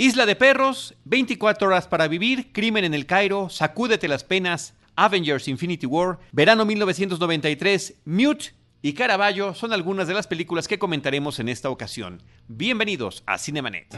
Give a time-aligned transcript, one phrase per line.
[0.00, 5.48] Isla de Perros, 24 horas para vivir, Crimen en el Cairo, Sacúdete las penas, Avengers
[5.48, 11.48] Infinity War, Verano 1993, Mute y Caravaggio son algunas de las películas que comentaremos en
[11.48, 12.22] esta ocasión.
[12.46, 13.88] Bienvenidos a Cinemanet.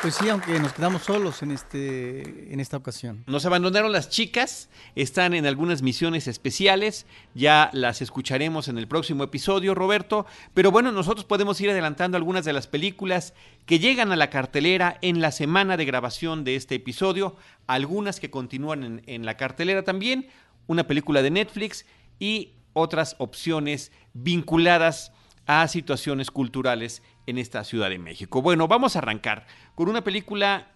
[0.00, 3.22] Pues sí, aunque nos quedamos solos en, este, en esta ocasión.
[3.26, 7.04] Nos abandonaron las chicas, están en algunas misiones especiales,
[7.34, 12.46] ya las escucharemos en el próximo episodio, Roberto, pero bueno, nosotros podemos ir adelantando algunas
[12.46, 13.34] de las películas
[13.66, 18.30] que llegan a la cartelera en la semana de grabación de este episodio, algunas que
[18.30, 20.28] continúan en, en la cartelera también,
[20.66, 21.84] una película de Netflix
[22.18, 25.12] y otras opciones vinculadas
[25.46, 28.42] a situaciones culturales en esta Ciudad de México.
[28.42, 30.68] Bueno, vamos a arrancar con una película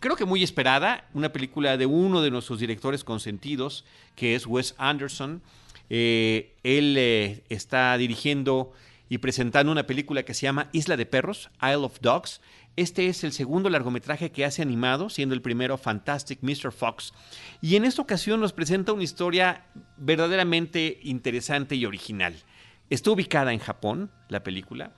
[0.00, 4.74] creo que muy esperada, una película de uno de nuestros directores consentidos, que es Wes
[4.78, 5.42] Anderson.
[5.88, 8.72] Eh, él eh, está dirigiendo
[9.08, 12.40] y presentando una película que se llama Isla de Perros, Isle of Dogs.
[12.74, 16.72] Este es el segundo largometraje que hace animado, siendo el primero Fantastic Mr.
[16.72, 17.14] Fox.
[17.62, 19.64] Y en esta ocasión nos presenta una historia
[19.96, 22.34] verdaderamente interesante y original.
[22.90, 24.92] Está ubicada en Japón, la película,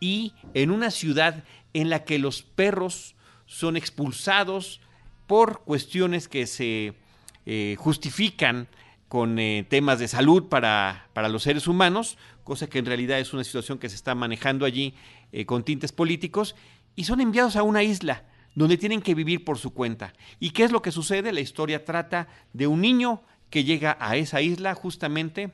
[0.00, 4.80] y en una ciudad en la que los perros son expulsados
[5.26, 6.94] por cuestiones que se
[7.46, 8.68] eh, justifican
[9.08, 13.32] con eh, temas de salud para, para, los seres humanos, cosa que en realidad es
[13.32, 14.94] una situación que se está manejando allí
[15.32, 16.56] eh, con tintes políticos,
[16.96, 20.12] y son enviados a una isla donde tienen que vivir por su cuenta.
[20.38, 21.32] ¿Y qué es lo que sucede?
[21.32, 25.52] La historia trata de un niño que llega a esa isla justamente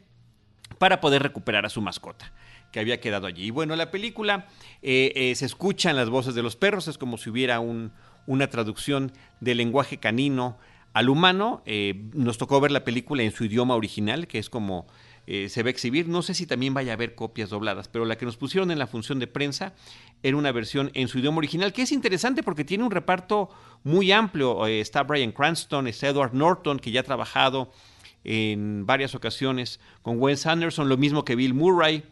[0.80, 2.32] para poder recuperar a su mascota
[2.72, 3.48] que había quedado allí.
[3.48, 4.46] Y bueno, la película
[4.80, 7.92] eh, eh, se escuchan las voces de los perros, es como si hubiera un,
[8.26, 10.56] una traducción del lenguaje canino
[10.94, 11.62] al humano.
[11.66, 14.86] Eh, nos tocó ver la película en su idioma original, que es como
[15.26, 16.08] se va a exhibir.
[16.08, 18.80] No sé si también vaya a haber copias dobladas, pero la que nos pusieron en
[18.80, 19.74] la función de prensa
[20.24, 23.48] era una versión en su idioma original, que es interesante porque tiene un reparto
[23.84, 24.66] muy amplio.
[24.66, 27.70] está Brian Cranston, está Edward Norton, que ya ha trabajado
[28.25, 32.04] en varias ocasiones con Wes Anderson, lo mismo que Bill Murray.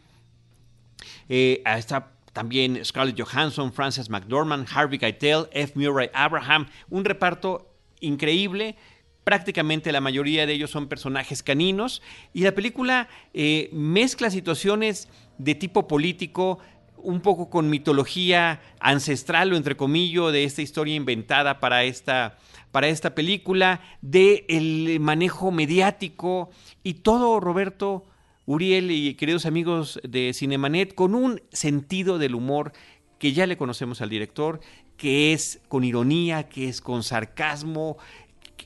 [1.27, 5.73] Eh, está también Scarlett Johansson, Frances McDormand, Harvey Keitel, F.
[5.75, 8.75] Murray Abraham, un reparto increíble.
[9.23, 12.01] Prácticamente la mayoría de ellos son personajes caninos
[12.33, 16.59] y la película eh, mezcla situaciones de tipo político,
[17.03, 22.37] un poco con mitología ancestral o entre comillas de esta historia inventada para esta,
[22.71, 26.49] para esta película, de el manejo mediático
[26.83, 28.05] y todo, Roberto,
[28.45, 32.73] Uriel y queridos amigos de Cinemanet, con un sentido del humor
[33.19, 34.59] que ya le conocemos al director,
[34.97, 37.97] que es con ironía, que es con sarcasmo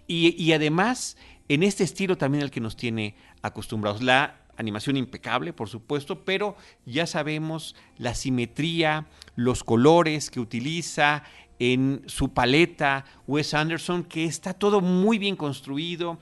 [0.08, 1.18] y, y además
[1.50, 4.02] en este estilo también al que nos tiene acostumbrados.
[4.02, 6.56] La animación impecable, por supuesto, pero
[6.86, 11.24] ya sabemos la simetría, los colores que utiliza
[11.60, 16.20] en su paleta Wes Anderson, que está todo muy bien construido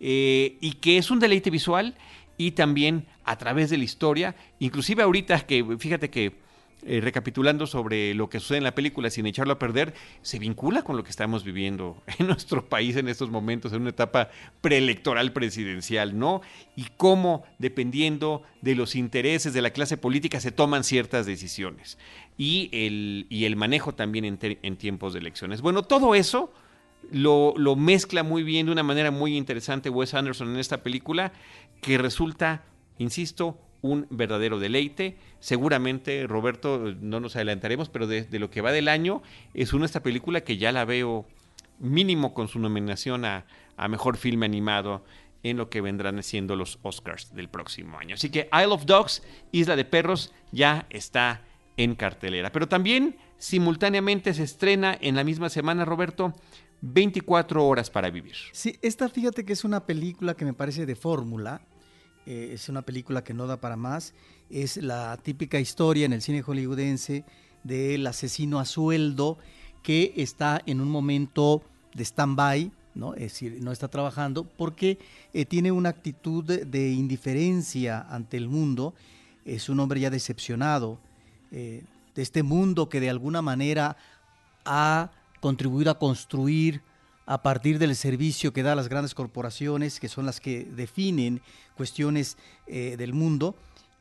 [0.00, 1.94] eh, y que es un deleite visual
[2.36, 6.43] y también a través de la historia, inclusive ahorita que fíjate que
[6.86, 10.82] eh, recapitulando sobre lo que sucede en la película sin echarlo a perder, se vincula
[10.82, 14.28] con lo que estamos viviendo en nuestro país en estos momentos, en una etapa
[14.60, 16.42] preelectoral presidencial, ¿no?
[16.76, 21.98] Y cómo, dependiendo de los intereses de la clase política, se toman ciertas decisiones.
[22.36, 25.62] Y el, y el manejo también en, tiempos de elecciones.
[25.62, 26.52] Bueno, todo eso
[27.10, 31.32] lo, lo mezcla muy bien de una manera muy interesante Wes Anderson en esta película,
[31.80, 32.64] que resulta,
[32.98, 35.18] insisto, un verdadero deleite.
[35.40, 39.22] Seguramente, Roberto, no nos adelantaremos, pero de, lo que va del año,
[39.52, 41.26] es una esta película que ya la veo
[41.78, 43.44] mínimo con su nominación a,
[43.76, 45.04] a Mejor Filme Animado
[45.42, 48.14] en lo que vendrán siendo los Oscars del próximo año.
[48.14, 49.22] Así que Isle of Dogs,
[49.52, 51.42] Isla de Perros, ya está
[51.76, 52.52] en cartelera.
[52.52, 56.32] Pero también simultáneamente se estrena en la misma semana, Roberto,
[56.80, 58.36] 24 horas para vivir.
[58.52, 61.60] Sí, esta fíjate que es una película que me parece de fórmula,
[62.26, 64.14] eh, es una película que no da para más,
[64.50, 67.24] es la típica historia en el cine hollywoodense
[67.62, 69.38] del asesino a sueldo
[69.82, 71.62] que está en un momento
[71.94, 73.14] de stand-by, ¿no?
[73.14, 74.98] es decir, no está trabajando, porque
[75.32, 78.94] eh, tiene una actitud de indiferencia ante el mundo,
[79.44, 80.98] es un hombre ya decepcionado
[81.52, 81.82] eh,
[82.14, 83.96] de este mundo que de alguna manera
[84.64, 85.10] ha
[85.40, 86.80] contribuido a construir
[87.26, 91.40] a partir del servicio que da las grandes corporaciones, que son las que definen
[91.76, 92.36] cuestiones
[92.66, 93.54] eh, del mundo.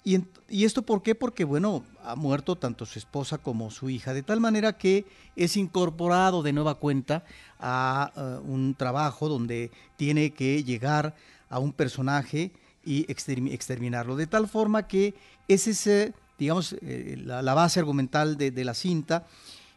[0.04, 1.16] Y, esto por qué?
[1.16, 5.06] Porque, bueno, ha muerto tanto su esposa como su hija, de tal manera que
[5.38, 7.24] es incorporado de nueva cuenta
[7.60, 11.16] a eh, un trabajo donde tiene que llegar
[11.50, 12.52] a un personaje
[12.84, 15.14] y exterminarlo, de tal forma que
[15.48, 19.25] es ese, digamos, eh, la, base argumental de la cinta.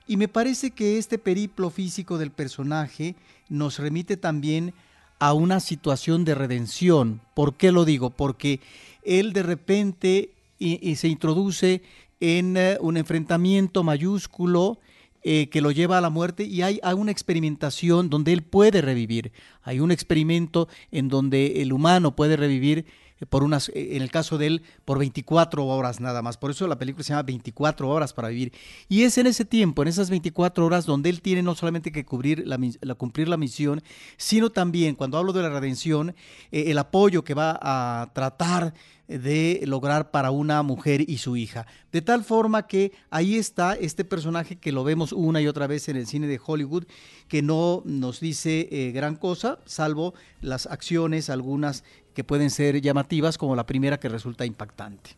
[0.07, 3.17] Y me parece que este periplo físico del personaje
[3.49, 4.73] nos remite también
[5.19, 7.21] a una situación de redención.
[7.35, 8.11] ¿Por qué lo digo?
[8.11, 8.61] Porque
[9.03, 11.83] él de repente y, se introduce
[12.21, 14.79] en eh, un enfrentamiento mayúsculo
[15.23, 18.81] eh, que lo lleva a la muerte y hay, hay, una experimentación donde él puede
[18.81, 19.33] revivir.
[19.63, 22.87] Hay un experimento en donde el humano puede revivir
[23.25, 26.37] por unas, en el caso de él, por 24 horas nada más.
[26.37, 28.53] Por eso la película se llama 24 horas para vivir.
[28.89, 32.05] Y es en ese tiempo, en esas 24 horas, donde él tiene no solamente que
[32.05, 32.59] cubrir la,
[32.95, 33.83] cumplir la misión,
[34.19, 36.15] sino también, cuando hablo de la redención,
[36.53, 38.75] eh, el apoyo que va a tratar
[39.09, 41.67] de lograr para una mujer y su hija.
[41.93, 45.89] De tal forma que ahí está este personaje que lo vemos una y otra vez
[45.89, 46.85] en el cine de Hollywood,
[47.29, 51.85] que no nos dice eh, gran cosa, salvo las acciones, algunas
[52.17, 55.11] que pueden ser llamativas, como la primera que resulta impactante.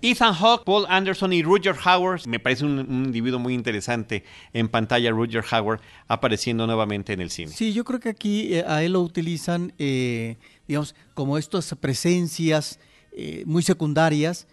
[0.00, 2.26] Ethan Hawke, Paul Anderson y Roger Howard.
[2.26, 4.24] Me parece un, individuo muy interesante
[4.54, 7.52] en pantalla, Roger Howard, apareciendo nuevamente en el cine.
[7.52, 10.36] Sí, yo creo que aquí eh, a él lo utilizan, eh,
[10.66, 12.80] digamos, como estas presencias
[13.12, 14.46] eh, muy secundarias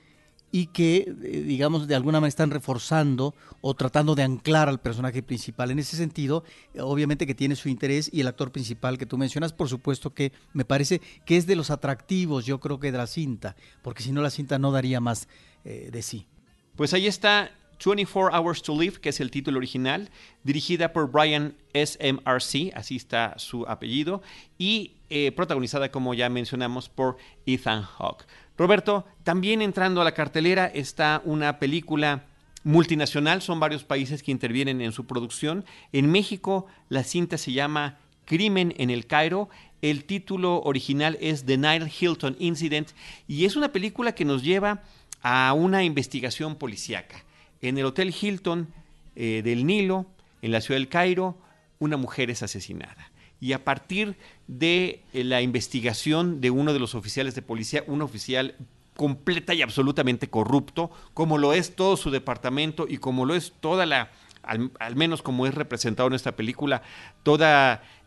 [0.56, 5.24] y que, eh, digamos, de alguna manera están reforzando o tratando de anclar al personaje
[5.24, 5.72] principal.
[5.72, 6.44] En ese sentido,
[6.80, 10.32] obviamente que tiene su interés y el actor principal que tú mencionas, por supuesto que
[10.54, 14.12] me parece que es de los atractivos, yo creo que de la cinta, porque si
[14.12, 15.28] no la cinta no daría más
[15.66, 16.28] eh, de sí.
[16.76, 17.50] Pues ahí está
[17.84, 20.10] 24 Hours to Live, que es el título original,
[20.44, 24.22] dirigida por Brian SMRC, así está su apellido,
[24.60, 28.26] y eh, protagonizada, como ya mencionamos, por Ethan Hawke.
[28.58, 32.26] Roberto, también entrando a la cartelera está una película
[32.64, 35.66] multinacional, son varios países que intervienen en su producción.
[35.92, 39.50] En México la cinta se llama Crimen en el Cairo.
[39.82, 42.90] El título original es The Nile Hilton Incident
[43.28, 44.84] y es una película que nos lleva
[45.24, 47.24] a una investigación policíaca.
[47.62, 48.68] En el Hotel Hilton
[49.16, 50.06] eh, del Nilo,
[50.42, 51.38] en la ciudad del Cairo,
[51.80, 53.13] una mujer es asesinada
[53.44, 54.16] y a partir
[54.48, 58.56] de eh, la investigación de uno de los oficiales de policía, un oficial
[58.96, 63.86] completa y absolutamente corrupto, como lo es todo su departamento y como lo es toda
[63.86, 64.12] la,
[64.44, 66.84] al, menos como es representado en esta película,
[67.24, 67.44] todo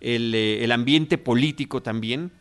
[0.00, 2.32] el, eh, el ambiente político también,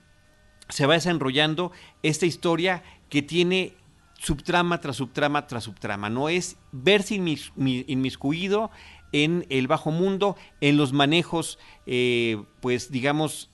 [0.70, 3.74] se va desarrollando esta historia que tiene
[4.18, 6.10] subtrama tras subtrama tras subtrama.
[6.10, 7.16] No es verse
[7.56, 8.72] inmiscuido
[9.12, 13.50] en el bajo mundo, en los manejos, eh, pues digamos,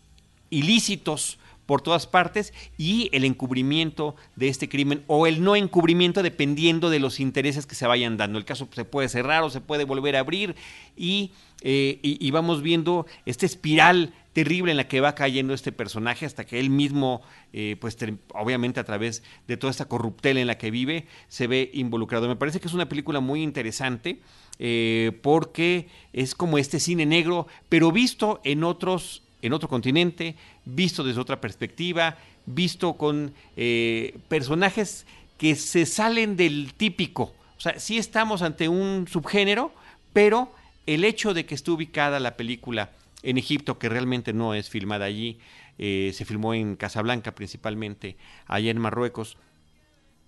[0.50, 6.90] ilícitos por todas partes y el encubrimiento de este crimen o el no encubrimiento dependiendo
[6.90, 8.38] de los intereses que se vayan dando.
[8.38, 10.56] El caso se puede cerrar o se puede volver a abrir
[10.98, 11.32] y,
[11.62, 16.60] eh, vamos viendo esta espiral terrible en la que va cayendo este personaje hasta que
[16.60, 17.22] él mismo,
[17.54, 17.98] eh, pues
[18.34, 22.28] obviamente a través de toda esta corruptela en la que vive, se ve involucrado.
[22.28, 24.20] Me parece que es una película muy interesante.
[24.64, 31.04] Eh, porque es como este cine negro, pero visto en otros, en otro continente, visto
[31.04, 35.08] desde otra perspectiva, visto con eh, personajes
[35.40, 37.34] que se salen del típico.
[37.58, 39.74] O sea, sí estamos ante un subgénero,
[40.14, 40.54] pero
[40.86, 42.92] el hecho de que esté ubicada la película
[43.24, 45.40] en Egipto, que realmente no es filmada allí,
[45.80, 48.16] eh, se filmó en Casablanca principalmente,
[48.46, 49.38] allá en Marruecos,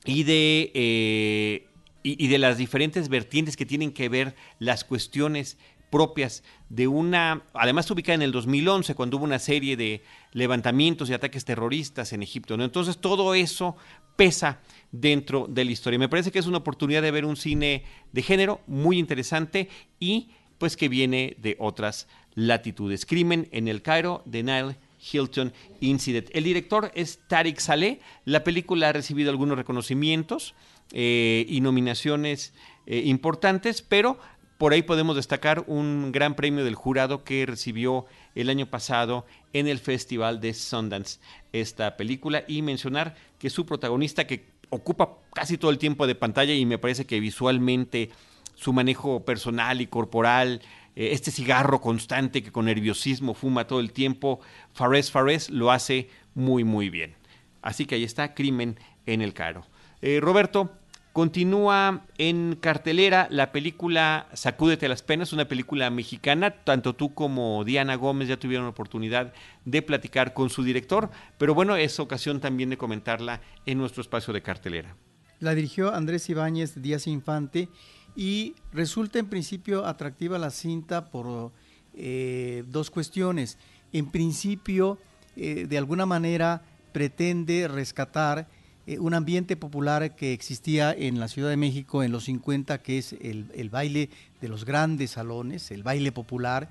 [0.06, 1.70] y de
[2.04, 5.58] y, de las diferentes vertientes que tienen que ver las cuestiones
[5.90, 11.14] propias de una, además ubicada en el 2011, cuando hubo una serie de levantamientos y
[11.14, 12.58] ataques terroristas en Egipto.
[12.58, 12.64] ¿no?
[12.64, 13.78] Entonces todo eso
[14.16, 14.60] pesa
[14.92, 16.00] dentro de la historia.
[16.00, 19.70] Me parece que es una oportunidad de ver un cine de género muy interesante
[20.00, 23.06] y pues que viene de otras latitudes.
[23.06, 24.78] Crimen en el Cairo de Nile
[25.12, 26.30] Hilton Incident.
[26.34, 28.00] El director es Tariq Saleh.
[28.26, 30.56] La película ha recibido algunos reconocimientos.
[30.92, 32.54] Eh, y nominaciones
[32.86, 34.20] eh, importantes, pero
[34.58, 39.68] por ahí podemos destacar un gran premio del jurado que recibió el año pasado en
[39.68, 41.20] el Festival de Sundance
[41.52, 46.54] esta película y mencionar que su protagonista que ocupa casi todo el tiempo de pantalla
[46.54, 48.10] y me parece que visualmente
[48.56, 50.62] su manejo personal y corporal
[50.96, 54.40] eh, este cigarro constante que con nerviosismo fuma todo el tiempo,
[54.74, 57.16] Fares Fares lo hace muy muy bien.
[57.62, 59.66] Así que ahí está, Crimen en el Caro.
[60.06, 60.70] Eh, Roberto,
[61.14, 66.50] Continúa en cartelera la película Sacúdete las penas, una película mexicana.
[66.64, 69.32] Tanto tú como Diana Gómez ya tuvieron la oportunidad
[69.64, 74.34] de platicar con su director, pero bueno, es ocasión también de comentarla en nuestro espacio
[74.34, 74.96] de cartelera.
[75.40, 77.70] La dirigió Andrés Ibáñez Díaz Infante
[78.16, 81.52] y resulta en principio atractiva la cinta por
[81.94, 83.60] eh, dos cuestiones.
[83.92, 84.98] En principio,
[85.36, 88.48] eh, de alguna manera pretende rescatar
[88.86, 92.98] eh, un ambiente popular que existía en la Ciudad de México en los 50, que
[92.98, 94.10] es el, baile
[94.42, 96.70] de los grandes salones, el baile popular,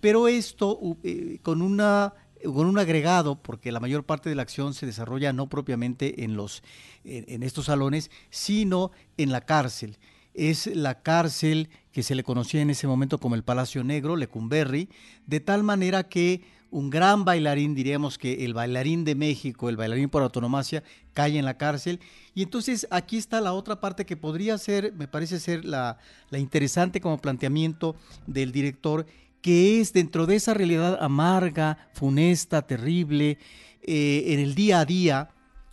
[0.00, 4.74] pero esto eh, con, una, con un agregado, porque la mayor parte de la acción
[4.74, 6.62] se desarrolla no propiamente en, los,
[7.04, 9.98] en estos salones, sino en la cárcel.
[10.34, 14.88] Es la cárcel que se le conocía en ese momento como el Palacio Negro, Lecumberri,
[15.26, 16.42] de tal manera que
[16.72, 21.44] un gran bailarín, diríamos que el bailarín de México, el bailarín por autonomacia, cae en
[21.44, 22.00] la cárcel.
[22.34, 25.98] Y entonces aquí está la otra parte que podría ser, me parece ser la,
[26.32, 27.94] interesante como planteamiento
[28.26, 29.04] del director,
[29.42, 33.38] que es dentro de esa realidad amarga, funesta, terrible,
[33.82, 35.28] eh, en el día a día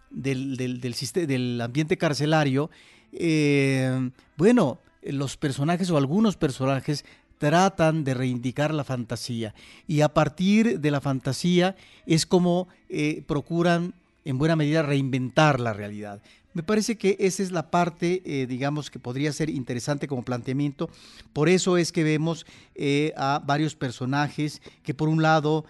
[0.09, 2.69] del, del, del, ambiente carcelario,
[3.13, 7.05] eh, bueno, los personajes o algunos personajes
[7.39, 9.55] tratan de reivindicar la fantasía
[9.87, 15.73] y a partir de la fantasía es como eh, procuran en buena medida reinventar la
[15.73, 16.21] realidad.
[16.53, 20.89] Me parece que esa es la parte, eh, digamos, que podría ser interesante como planteamiento.
[21.31, 25.63] Por eso es que vemos eh, a varios personajes que por un lado,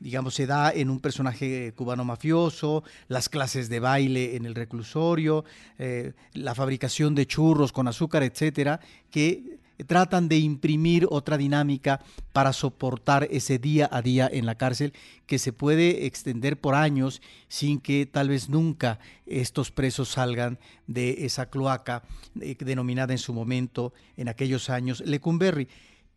[0.00, 5.44] digamos, se da en un personaje cubano mafioso, las clases de baile en el reclusorio,
[6.32, 12.00] la fabricación de churros con azúcar, etcétera, que tratan de imprimir otra dinámica
[12.32, 14.92] para soportar ese día a día en la cárcel
[15.26, 21.26] que se puede extender por años sin que tal vez nunca estos presos salgan de
[21.26, 22.02] esa cloaca
[22.40, 25.68] eh, denominada en su momento, en aquellos años, Lecumberri.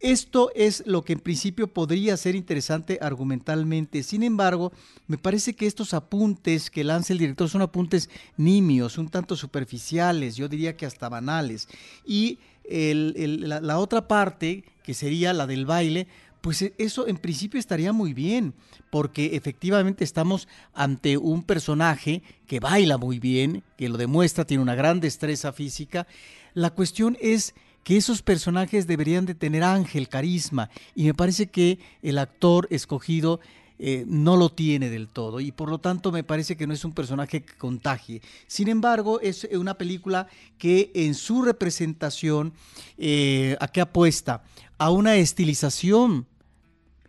[0.02, 4.02] Esto es lo que en principio podría ser interesante argumentalmente.
[4.02, 4.74] Sin embargo,
[5.06, 10.36] me parece que estos apuntes que lanza el director son apuntes nimios, un tanto superficiales,
[10.36, 11.68] yo diría que hasta banales.
[12.04, 12.40] Y
[12.72, 16.08] la, otra parte, que sería la del baile,
[16.42, 18.54] pues e, eso en principio estaría muy bien,
[18.90, 24.76] porque efectivamente estamos ante un personaje que baila muy bien, que lo demuestra, tiene una
[24.76, 26.08] gran destreza física.
[26.54, 31.80] La cuestión es que esos personajes deberían de tener ángel, carisma, y me parece que
[32.02, 33.40] el actor escogido
[33.84, 36.86] eh, no lo tiene del todo y por lo tanto me parece que no es
[36.86, 38.22] un personaje que contagie.
[38.46, 40.28] Sin embargo, es una película
[40.60, 42.54] que en su representación,
[43.00, 44.44] eh, ¿a qué apuesta?
[44.78, 46.28] A una estilización,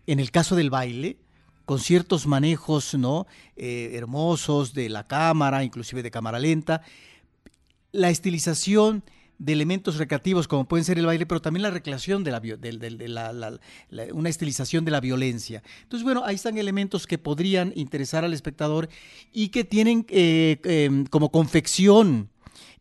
[0.06, 1.18] en el caso del baile,
[1.66, 3.26] con ciertos manejos ¿no?
[3.54, 6.80] Eh, hermosos de la cámara, inclusive de cámara lenta,
[7.92, 9.04] la estilización
[9.42, 13.60] de elementos recreativos como pueden ser el baile, pero también la recreación de, la,
[14.12, 15.64] una estilización de la violencia.
[15.82, 18.88] Entonces, bueno, ahí están elementos que podrían interesar al espectador
[19.32, 22.30] y que tienen eh, em, como confección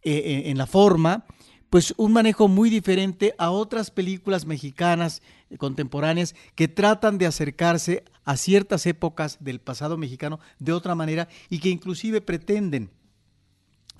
[0.03, 1.25] eh, eh, en la forma,
[1.71, 5.23] pues un manejo muy diferente a otras películas mexicanas
[5.57, 11.57] contemporáneas que tratan de acercarse a ciertas épocas del pasado mexicano de otra manera y
[11.57, 12.91] que inclusive pretenden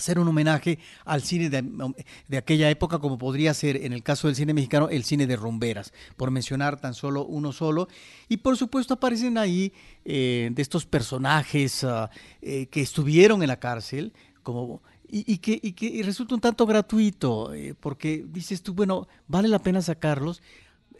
[0.02, 4.36] hacer un homenaje al cine de, aquella época, como podría ser en el caso del
[4.36, 7.88] cine mexicano el cine de rumberas, por mencionar tan solo uno solo.
[8.28, 12.10] Y por supuesto aparecen ahí eh, de estos personajes ah,
[12.42, 14.82] eh, que estuvieron en la cárcel, como
[15.14, 19.60] y, que, y que resulta un tanto gratuito, eh, porque dices tú, bueno, vale la
[19.60, 20.42] pena sacarlos,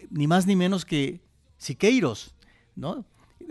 [0.10, 1.22] ni más ni menos que
[1.58, 2.36] Siqueiros,
[2.76, 3.06] ¿no?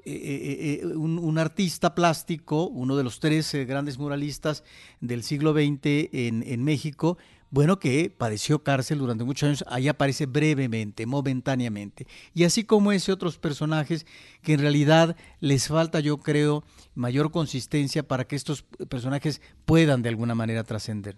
[0.05, 4.65] Eh, eh, eh, un, artista plástico, uno de los tres grandes muralistas
[5.01, 7.19] del siglo XX en, en, México,
[7.51, 12.07] bueno, que padeció cárcel durante muchos años, ahí aparece brevemente, momentáneamente.
[12.35, 14.07] Y así como ese otros personajes
[14.43, 20.11] que en realidad les falta, yo creo, mayor consistencia para que estos personajes puedan de
[20.11, 21.17] alguna manera trascender.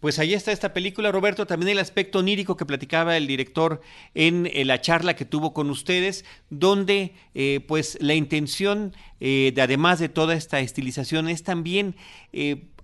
[0.00, 1.46] Pues ahí está esta película, Roberto.
[1.46, 3.80] También el aspecto onírico que platicaba el director
[4.14, 9.62] en, eh, la charla que tuvo con ustedes, donde eh, pues la intención, eh, de,
[9.62, 11.96] además de toda esta estilización, es también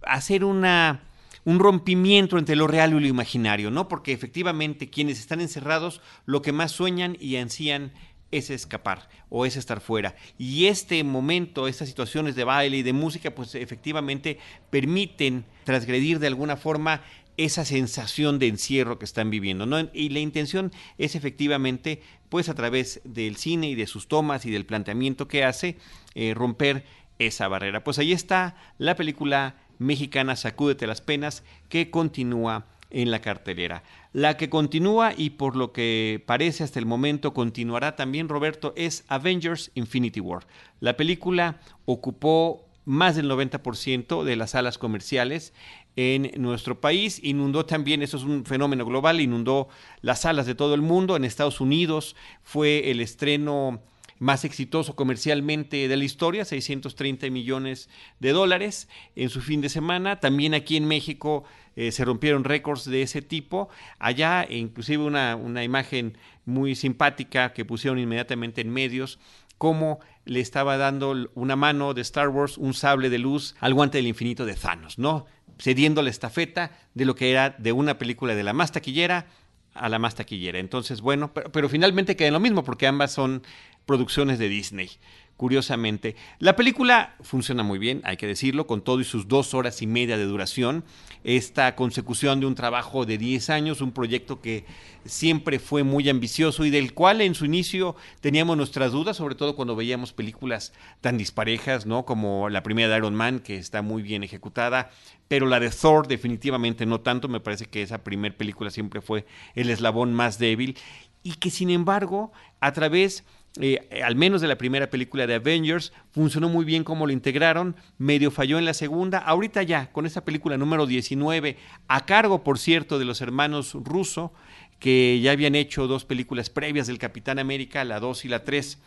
[0.03, 1.03] hacer una
[1.47, 3.87] un rompimiento entre lo real y lo imaginario, ¿no?
[3.87, 7.93] Porque efectivamente quienes están encerrados lo que más sueñan y ansían
[8.31, 10.15] es escapar o es estar fuera.
[10.39, 14.39] Y este momento, estas situaciones de baile y de música, pues efectivamente
[14.71, 17.03] permiten transgredir de alguna forma
[17.37, 19.67] esa sensación de encierro que están viviendo.
[19.93, 24.51] Y la intención es efectivamente, pues a través del cine y de sus tomas y
[24.51, 25.77] del planteamiento que hace,
[26.15, 26.85] eh, romper
[27.19, 27.85] esa barrera.
[27.85, 33.83] Pues ahí está la película mexicana Sacúdete las penas que continúa en la cartelera.
[34.13, 39.05] La que continúa y por lo que parece hasta el momento continuará también, Roberto, es
[39.09, 40.47] Avengers Infinity War.
[40.81, 45.53] La película ocupó más del 90% de las salas comerciales
[45.97, 47.19] en nuestro país.
[47.23, 49.69] Inundó también, eso es un fenómeno global, inundó
[50.01, 51.17] las salas de todo el mundo.
[51.17, 53.83] En Estados Unidos fue el estreno
[54.19, 57.89] más exitoso comercialmente de la historia, 630 millones
[58.21, 60.21] de dólares en su fin de semana.
[60.21, 61.45] También aquí en México
[61.77, 63.69] eh, se rompieron récords de ese tipo.
[63.99, 69.19] Allá, inclusive una, una imagen muy simpática que pusieron inmediatamente en medios,
[69.59, 73.99] cómo le estaba dando una mano de Star Wars, un sable de luz al guante
[73.99, 75.27] del infinito de Thanos, ¿no?
[75.59, 79.27] Cediendo la estafeta de lo que era de una película de la más taquillera
[79.75, 80.59] a la más taquillera.
[80.59, 83.43] Entonces, bueno, pero, finalmente queda lo mismo porque ambas son
[83.87, 84.91] producciones de Disney
[85.37, 86.15] curiosamente.
[86.39, 89.87] La película funciona muy bien, hay que decirlo, con todo y sus dos horas y
[89.87, 90.85] media de duración.
[91.25, 94.65] Esta consecución de un trabajo de 10 años, un proyecto que
[95.05, 99.57] siempre fue muy ambicioso y del cual en su inicio teníamos nuestras dudas, sobre todo
[99.57, 102.05] cuando veíamos películas tan disparejas, ¿no?
[102.05, 104.91] Como la primera de Iron Man, que está muy bien ejecutada,
[105.27, 109.27] pero la de Thor definitivamente no tanto, me parece que esa primera película siempre fue
[109.55, 110.77] el eslabón más débil
[111.23, 113.25] y que sin embargo, a través
[113.61, 117.77] eh, al menos de la primera película de Avengers, funcionó muy bien como lo integraron,
[117.99, 121.57] medio falló en la segunda, ahorita ya, con esta película número 19,
[121.87, 124.33] a cargo, por cierto, de los hermanos Russo,
[124.81, 128.79] que ya habían hecho dos películas previas del Capitán América, la 2 y la 3,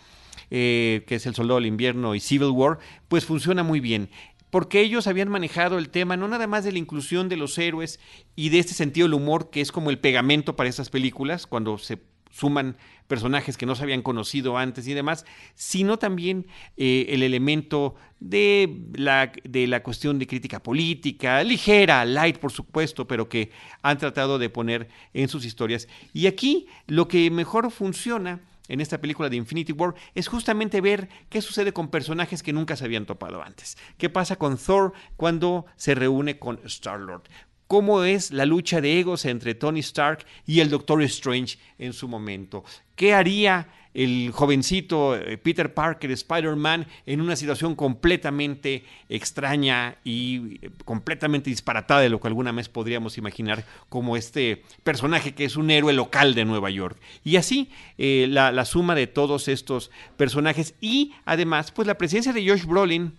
[0.51, 4.09] eh, que es El Soldado del Invierno y Civil War, pues funciona muy bien
[4.49, 7.99] porque ellos habían manejado el tema no nada más de la inclusión de los héroes
[8.35, 11.77] y de este sentido del humor que es como el pegamento para esas películas, cuando
[11.77, 11.99] se
[12.31, 17.95] suman personajes que no se habían conocido antes y demás, sino también eh, el elemento
[18.19, 23.97] de la, de la cuestión de crítica política, ligera, light por supuesto, pero que han
[23.97, 25.87] tratado de poner en sus historias.
[26.13, 31.09] Y aquí lo que mejor funciona en esta película de Infinity War es justamente ver
[31.29, 33.77] qué sucede con personajes que nunca se habían topado antes.
[33.97, 37.23] ¿Qué pasa con Thor cuando se reúne con Star-Lord?
[37.67, 42.07] Cómo es la lucha de egos entre Tony Stark y el Doctor Strange en su
[42.07, 42.63] momento.
[42.95, 50.69] ¿Qué haría el jovencito eh, Peter Parker, Spider-Man, en una situación completamente extraña y eh,
[50.85, 55.71] completamente disparatada de lo que alguna vez podríamos imaginar como este personaje que es un
[55.71, 56.95] héroe local de Nueva York.
[57.23, 62.33] Y así eh, la, la suma de todos estos personajes y además pues la presencia
[62.33, 63.13] de Josh Brolin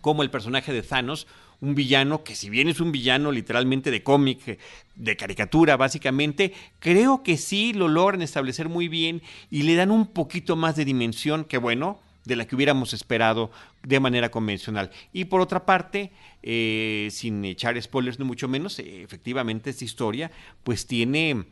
[0.00, 1.28] como el personaje de Thanos,
[1.62, 4.58] un villano que si bien es un villano literalmente de cómic,
[4.96, 10.08] de caricatura básicamente, creo que sí lo logran establecer muy bien y le dan un
[10.08, 13.52] poquito más de dimensión que bueno, de la que hubiéramos esperado
[13.84, 14.90] de manera convencional.
[15.12, 16.10] Y por otra parte,
[16.42, 20.32] eh, sin echar spoilers ni mucho menos, efectivamente esta historia
[20.64, 21.44] pues tiene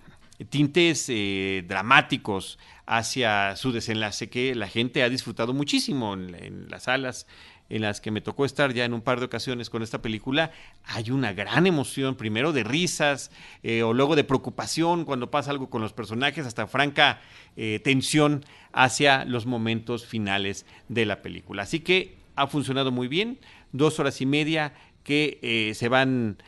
[0.48, 7.28] tintes eh, dramáticos hacia su desenlace que la gente ha disfrutado muchísimo en las salas
[7.70, 10.50] en las que me tocó estar ya en un par de ocasiones con esta película,
[10.84, 13.30] hay una gran emoción, primero de risas
[13.62, 17.20] eh, o luego de preocupación cuando pasa algo con los personajes, hasta franca
[17.56, 21.62] eh, tensión hacia los momentos finales de la película.
[21.62, 23.38] Así que ha funcionado muy bien,
[23.72, 26.38] dos horas y media que eh, se van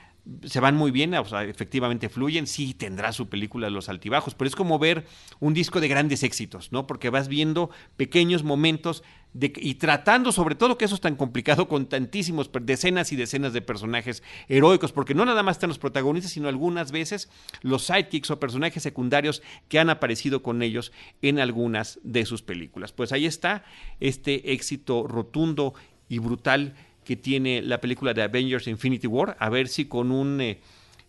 [0.44, 4.78] se van muy bien, efectivamente fluyen, sí tendrá su película Los Altibajos, pero es como
[4.78, 5.04] ver
[5.40, 6.86] un disco de grandes éxitos, ¿no?
[6.86, 9.02] Porque vas viendo pequeños momentos
[9.34, 13.62] y tratando sobre todo que eso es tan complicado con tantísimos, decenas y decenas de
[13.62, 17.30] personajes heroicos, porque no nada más están los protagonistas, sino algunas veces
[17.62, 20.92] los sidekicks o personajes secundarios que han aparecido con ellos
[21.22, 22.92] en algunas de sus películas.
[22.92, 23.64] Pues ahí está
[24.00, 25.74] este éxito rotundo
[26.08, 30.40] y brutal que tiene la película de Avengers Infinity War, a ver si con un
[30.40, 30.60] eh,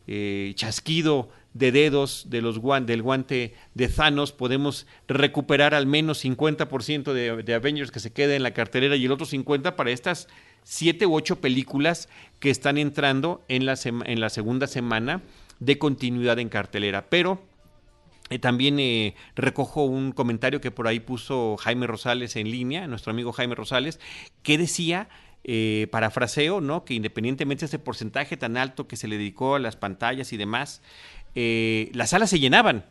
[0.07, 7.13] eh, chasquido de dedos de los del guante de Thanos podemos recuperar al menos 50%
[7.13, 10.27] de, de Avengers que se quede en la cartelera y el otro 50% para estas
[10.63, 15.21] siete u ocho películas que están entrando en la, en la segunda semana
[15.59, 17.09] de continuidad en cartelera.
[17.09, 17.41] Pero
[18.29, 23.31] eh, también recojo un comentario que por ahí puso Jaime Rosales en línea, nuestro amigo
[23.33, 23.99] Jaime Rosales,
[24.41, 25.09] que decía
[25.45, 26.85] eh, parafraseo, ¿no?
[26.85, 30.37] Que independientemente de ese porcentaje tan alto que se le dedicó a las pantallas y
[30.37, 30.81] demás,
[31.35, 32.85] eh, las salas se llenaban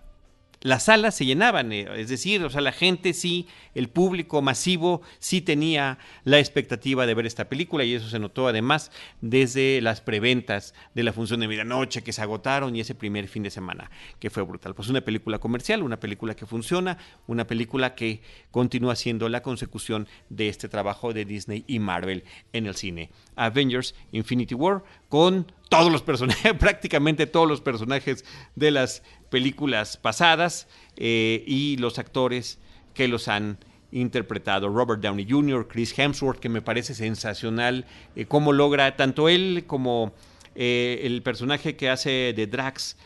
[0.62, 5.02] las salas se llenaban, eh, es decir, o sea, la gente sí, el público masivo
[5.18, 10.00] sí tenía la expectativa de ver esta película y eso se notó además desde las
[10.00, 13.90] preventas de la función de medianoche que se agotaron y ese primer fin de semana
[14.20, 14.74] que fue brutal.
[14.74, 20.06] Pues una película comercial, una película que funciona, una película que continúa siendo la consecución
[20.28, 23.10] de este trabajo de Disney y Marvel en el cine.
[23.34, 28.24] Avengers Infinity War con todos los personajes, prácticamente todos los personajes
[28.56, 32.58] de las películas pasadas eh, y los actores
[32.94, 33.58] que los han
[33.90, 34.70] interpretado.
[34.70, 37.84] Robert Downey Jr., Chris Hemsworth, que me parece sensacional
[38.16, 40.14] eh, cómo logra tanto él como
[40.54, 42.96] eh, el personaje que hace de Drax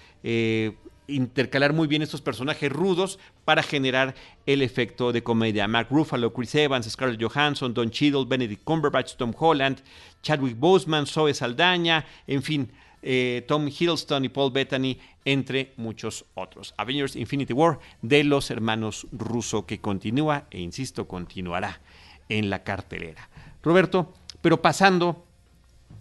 [1.09, 4.15] intercalar muy bien estos personajes rudos para generar
[4.47, 5.69] el efecto de comedia.
[5.69, 9.83] Mark Ruffalo, Chris Evans, Scarlett Johansson, Don Cheadle, Benedict Cumberbatch, Tom Holland,
[10.23, 12.71] Chadwick Boseman, Zoe Saldaña, en fin,
[13.03, 16.75] eh, Tom Hiddleston y Paul Bettany, entre muchos otros.
[16.77, 21.81] Avengers Infinity War de los hermanos Russo que continúa e insisto, continuará
[22.29, 23.29] en la cartelera.
[23.63, 25.26] Roberto, pero pasando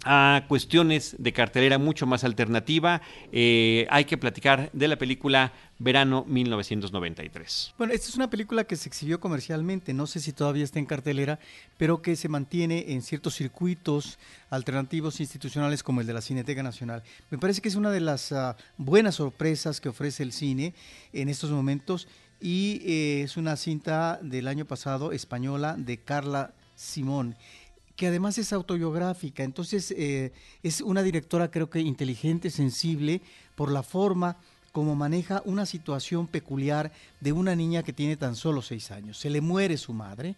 [0.04, 6.24] a cuestiones de cartelera mucho más alternativa, eh, hay que platicar de la película Verano
[6.28, 7.74] 1993.
[7.78, 10.86] Bueno, esta es una película que se exhibió comercialmente, no sé si todavía está en
[10.86, 11.40] cartelera,
[11.78, 14.18] pero que se mantiene en ciertos circuitos
[14.50, 17.04] alternativos institucionales como el de la Cineteca Nacional.
[17.30, 20.74] Me parece que es una de las ah, buenas sorpresas que ofrece el cine
[21.12, 22.08] en estos momentos
[22.40, 27.36] y eh, es una cinta del año pasado española de Carla Simón
[27.96, 29.44] que además es autobiográfica.
[29.44, 33.22] Entonces eh, es una directora creo que inteligente, sensible,
[33.56, 34.38] por la forma
[34.76, 39.18] como maneja una situación peculiar de una niña que tiene tan solo seis años.
[39.18, 40.36] Se le muere su madre,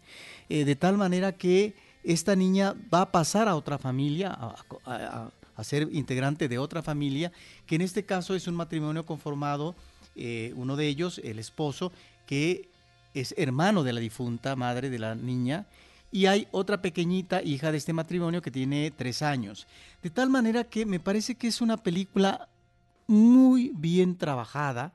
[0.48, 4.38] eh, de tal manera que esta niña va a pasar a otra familia,
[4.86, 5.32] a,
[5.64, 7.32] ser integrante de otra familia,
[7.66, 9.76] que en este caso es un matrimonio conformado,
[10.16, 11.92] eh, uno de ellos, el esposo,
[12.28, 12.70] que
[13.16, 15.66] es hermano de la difunta madre de la niña,
[16.12, 19.68] y hay otra pequeñita hija de este matrimonio que tiene tres años.
[20.02, 22.50] De tal manera que me parece que es una película
[23.08, 24.94] muy bien trabajada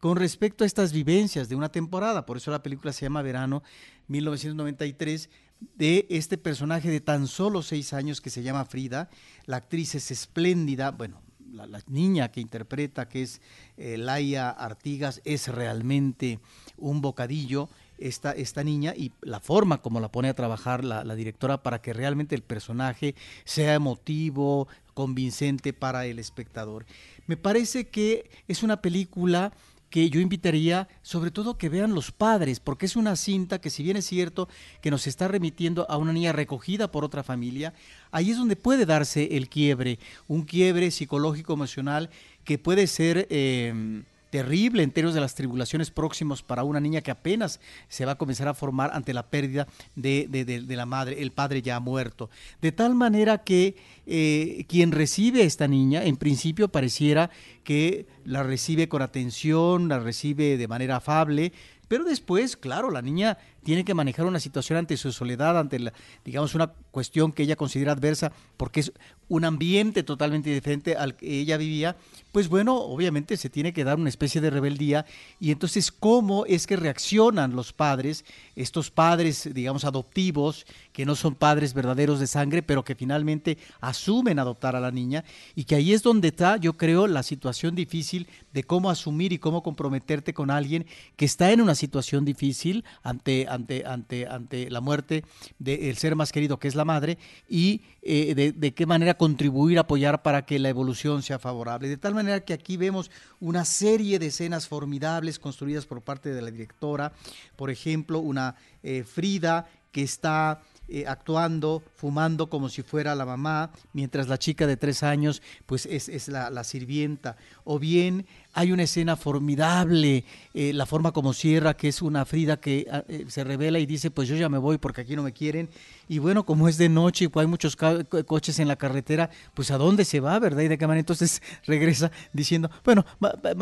[0.00, 2.26] con respecto a estas vivencias de una temporada.
[2.26, 3.62] Por eso la película se llama Verano
[4.08, 5.30] 1993
[5.74, 9.08] de este personaje de tan solo seis años que se llama Frida.
[9.46, 13.40] La actriz es espléndida, bueno, la, niña que interpreta, que es
[13.76, 16.40] eh, Laia Artigas, es realmente
[16.76, 21.62] un bocadillo esta, esta niña y la forma como la pone a trabajar la, directora
[21.62, 26.86] para que realmente el personaje sea emotivo, convincente para el espectador.
[27.26, 29.52] Me parece que es una película
[29.90, 33.82] que yo invitaría sobre todo que vean los padres, porque es una cinta que si
[33.82, 34.48] bien es cierto
[34.82, 37.72] que nos está remitiendo a una niña recogida por otra familia,
[38.10, 42.10] ahí es donde puede darse el quiebre, un quiebre psicológico emocional
[42.44, 43.26] que puede ser...
[43.30, 44.02] Eh,
[44.36, 48.18] terrible en términos de las tribulaciones próximos para una niña que apenas se va a
[48.18, 52.28] comenzar a formar ante la pérdida de, la madre, el padre ya muerto.
[52.60, 57.30] De tal manera que eh, quien recibe a esta niña, en principio pareciera
[57.64, 61.54] que la recibe con atención, la recibe de manera afable,
[61.88, 65.92] pero después, claro, la niña tiene que manejar una situación ante su soledad, ante, la,
[66.24, 68.92] digamos, una cuestión que ella considera adversa, porque es
[69.28, 71.96] un ambiente totalmente diferente al que ella vivía,
[72.30, 75.04] pues bueno, obviamente se tiene que dar una especie de rebeldía.
[75.40, 78.24] Y entonces, ¿cómo es que reaccionan los padres,
[78.54, 84.38] estos padres, digamos, adoptivos, que no son padres verdaderos de sangre, pero que finalmente asumen
[84.38, 85.24] adoptar a la niña?
[85.56, 89.38] Y que ahí es donde está, yo creo, la situación difícil de cómo asumir y
[89.38, 94.80] cómo comprometerte con alguien que está en una situación difícil ante ante, ante, ante la
[94.80, 95.24] muerte
[95.58, 100.22] del ser más querido que es la madre y eh, de, qué manera contribuir, apoyar
[100.22, 101.88] para que la evolución sea favorable.
[101.88, 106.42] De tal manera que aquí vemos una serie de escenas formidables construidas por parte de
[106.42, 107.12] la directora,
[107.56, 113.72] por ejemplo, una eh, Frida que está eh, actuando, fumando como si fuera la mamá,
[113.92, 117.36] mientras la chica de tres años pues es, la, sirvienta.
[117.64, 120.22] O bien hay una escena formidable,
[120.54, 123.86] eh, la forma como cierra, que es una Frida que ah, eh, se revela y
[123.86, 125.68] dice, pues yo ya me voy porque aquí no me quieren.
[126.06, 129.78] Y bueno, como es de noche y hay muchos coches en la carretera, pues a
[129.78, 130.62] dónde se va, ¿verdad?
[130.62, 133.04] Y de qué manera entonces regresa diciendo, bueno,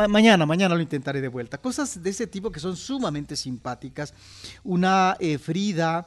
[0.08, 1.56] mañana, mañana lo intentaré de vuelta.
[1.56, 4.12] Cosas de ese tipo que son sumamente simpáticas.
[4.62, 6.06] Una Frida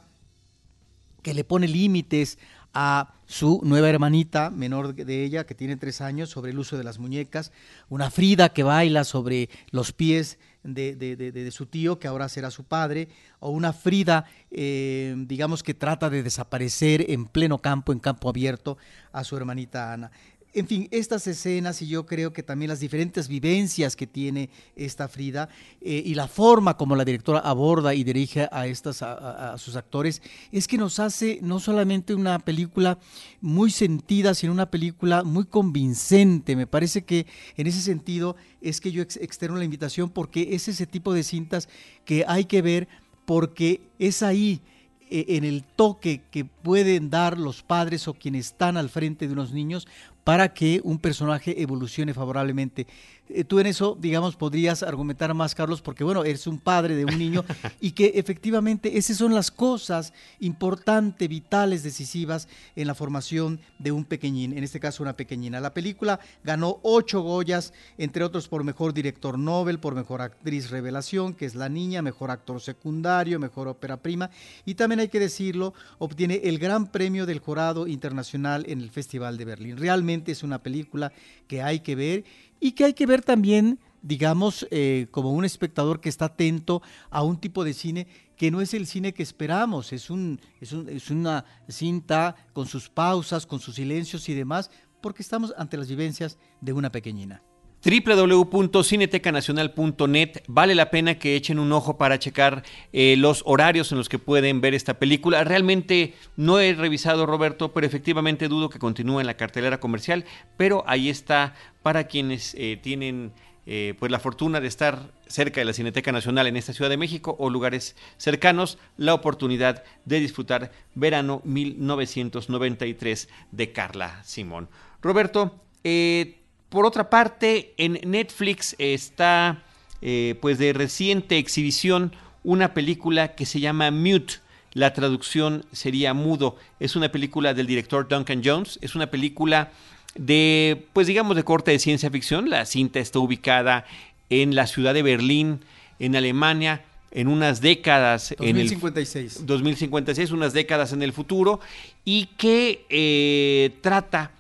[1.28, 2.38] que le pone límites
[2.74, 6.86] a su nueva hermanita menor de ella, que tiene tres años, sobre el uso de
[6.86, 7.52] las muñecas,
[7.90, 13.10] una Frida que baila sobre los pies de, su tío, que ahora será su padre,
[13.42, 18.78] o una Frida, eh, digamos, que trata de desaparecer en pleno campo, en campo abierto,
[19.12, 20.12] a su hermanita Ana.
[20.58, 25.08] En fin, estas escenas y yo creo que también las diferentes vivencias que tiene esta
[25.08, 25.50] Frida
[25.82, 30.22] eh, y la forma como la directora aborda y dirige a, estas, a, sus actores,
[30.52, 32.98] es que nos hace no solamente una película
[33.40, 36.56] muy sentida, sino una película muy convincente.
[36.56, 40.88] Me parece que en ese sentido es que yo externo la invitación porque es ese
[40.88, 41.70] tipo de cintas
[42.04, 42.88] que hay que ver
[43.26, 44.62] porque es ahí
[45.10, 49.34] eh, en el toque que pueden dar los padres o quienes están al frente de
[49.34, 49.88] unos niños
[50.28, 52.86] para que un personaje evolucione favorablemente.
[53.30, 57.06] Eh, tú en eso, digamos, podrías argumentar más, Carlos, porque bueno, eres un padre de
[57.06, 57.44] un niño
[57.82, 64.06] y que efectivamente esas son las cosas importantes, vitales, decisivas en la formación de un
[64.06, 65.60] pequeñín, en este caso una pequeñina.
[65.60, 71.34] La película ganó ocho Goyas, entre otros por mejor director Nobel, por mejor actriz revelación,
[71.34, 74.30] que es la niña, mejor actor secundario, mejor ópera prima,
[74.66, 79.38] y también hay que decirlo, obtiene el gran premio del jurado internacional en el Festival
[79.38, 79.78] de Berlín.
[79.78, 81.12] Realmente es una película
[81.48, 82.24] que hay que ver
[82.60, 87.24] y que hay que ver también, digamos, eh, como un espectador que está atento a
[87.24, 91.10] un tipo de cine que no es el cine que esperamos, es, un, es, es
[91.10, 94.70] una cinta con sus pausas, con sus silencios y demás,
[95.02, 97.42] porque estamos ante las vivencias de una pequeñina
[97.84, 100.44] www.cinetecanacional.net.
[100.48, 102.64] Vale la pena que echen un ojo para checar
[102.94, 105.44] eh, los horarios en los que pueden ver esta película.
[105.44, 110.26] Realmente no he revisado, Roberto, pero efectivamente dudo que continúe en la cartelera comercial.
[110.58, 113.34] Pero ahí está para quienes eh, tienen
[113.70, 116.96] eh, pues la fortuna de estar cerca de la Cineteca Nacional en esta Ciudad de
[116.96, 124.70] México o lugares cercanos, la oportunidad de disfrutar Verano 1993 de Carla Simón.
[125.02, 129.64] Roberto, eh, por otra parte, en Netflix está
[130.02, 134.36] eh, pues de reciente exhibición una película que se llama Mute.
[134.74, 136.56] La traducción sería mudo.
[136.80, 138.78] Es una película del director Duncan Jones.
[138.82, 139.72] Es una película
[140.16, 142.50] de, pues digamos, de corte de ciencia ficción.
[142.50, 143.86] La cinta está ubicada
[144.30, 145.62] en la ciudad de Berlín,
[146.00, 148.36] en Alemania, en unas décadas.
[148.38, 149.36] 2056.
[149.36, 151.60] En el 2056, unas décadas en el futuro,
[152.06, 154.32] y que eh, trata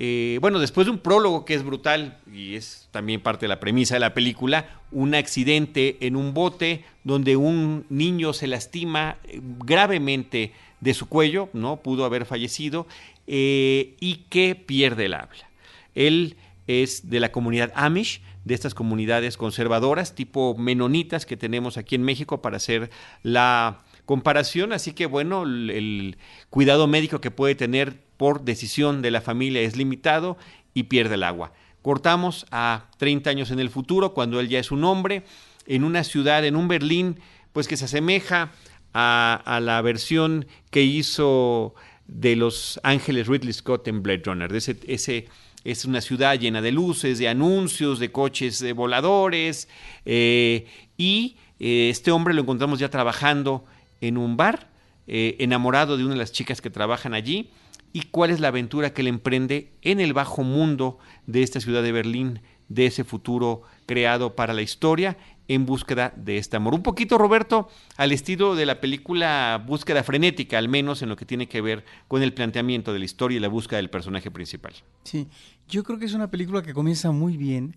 [0.00, 3.58] eh, bueno, después de un prólogo que es brutal y es también parte de la
[3.58, 9.40] premisa de la película, un accidente en un bote donde un niño se lastima eh,
[9.42, 11.78] gravemente de su cuello, ¿no?
[11.78, 12.86] Pudo haber fallecido
[13.26, 15.50] eh, y que pierde el habla.
[15.96, 16.36] Él
[16.68, 22.04] es de la comunidad Amish, de estas comunidades conservadoras, tipo menonitas que tenemos aquí en
[22.04, 22.90] México para hacer
[23.24, 26.16] la comparación, así que bueno, el
[26.48, 30.38] cuidado médico que puede tener por decisión de la familia es limitado
[30.72, 31.52] y pierde el agua.
[31.82, 35.24] Cortamos a 30 años en el futuro, cuando él ya es un hombre,
[35.66, 37.20] en una ciudad, en un Berlín,
[37.52, 38.50] pues que se asemeja
[38.94, 41.74] a, la versión que hizo
[42.06, 44.50] de Los Ángeles Ridley Scott en Blade Runner.
[44.54, 49.68] Es una ciudad llena de luces, de anuncios, de coches de voladores,
[50.06, 50.66] eh,
[50.96, 53.66] y eh, este hombre lo encontramos ya trabajando
[54.00, 54.70] en un bar,
[55.06, 57.50] eh, enamorado de una de las chicas que trabajan allí,
[57.92, 61.82] y cuál es la aventura que él emprende en el bajo mundo de esta ciudad
[61.82, 65.16] de Berlín, de ese futuro creado para la historia
[65.48, 66.74] en búsqueda de este amor.
[66.74, 71.24] Un poquito, Roberto, al estilo de la película Búsqueda Frenética, al menos en lo que
[71.24, 74.74] tiene que ver con el planteamiento de la historia y la búsqueda del personaje principal.
[75.04, 75.26] Sí,
[75.66, 77.76] yo creo que es una película que comienza muy bien,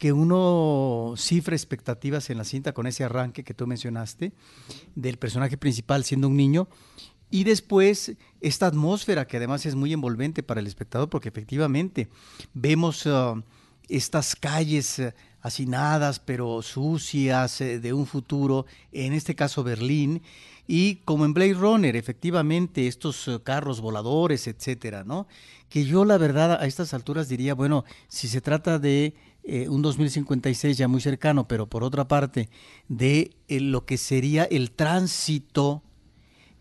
[0.00, 4.32] que uno cifra expectativas en la cinta con ese arranque que tú mencionaste,
[4.94, 6.68] del personaje principal siendo un niño,
[7.30, 12.08] y después esta atmósfera que además es muy envolvente para el espectador porque efectivamente
[12.54, 13.42] vemos uh,
[13.90, 20.22] estas calles uh, hacinadas pero sucias uh, de un futuro, en este caso Berlín,
[20.66, 25.26] y como en Blade Runner, efectivamente estos carros voladores, etcétera, ¿no?
[25.68, 29.82] Que yo la verdad a estas alturas diría, bueno, si se trata de eh, un
[29.82, 32.48] 2056 ya muy cercano, pero por otra parte
[32.88, 35.82] de eh, lo que sería el tránsito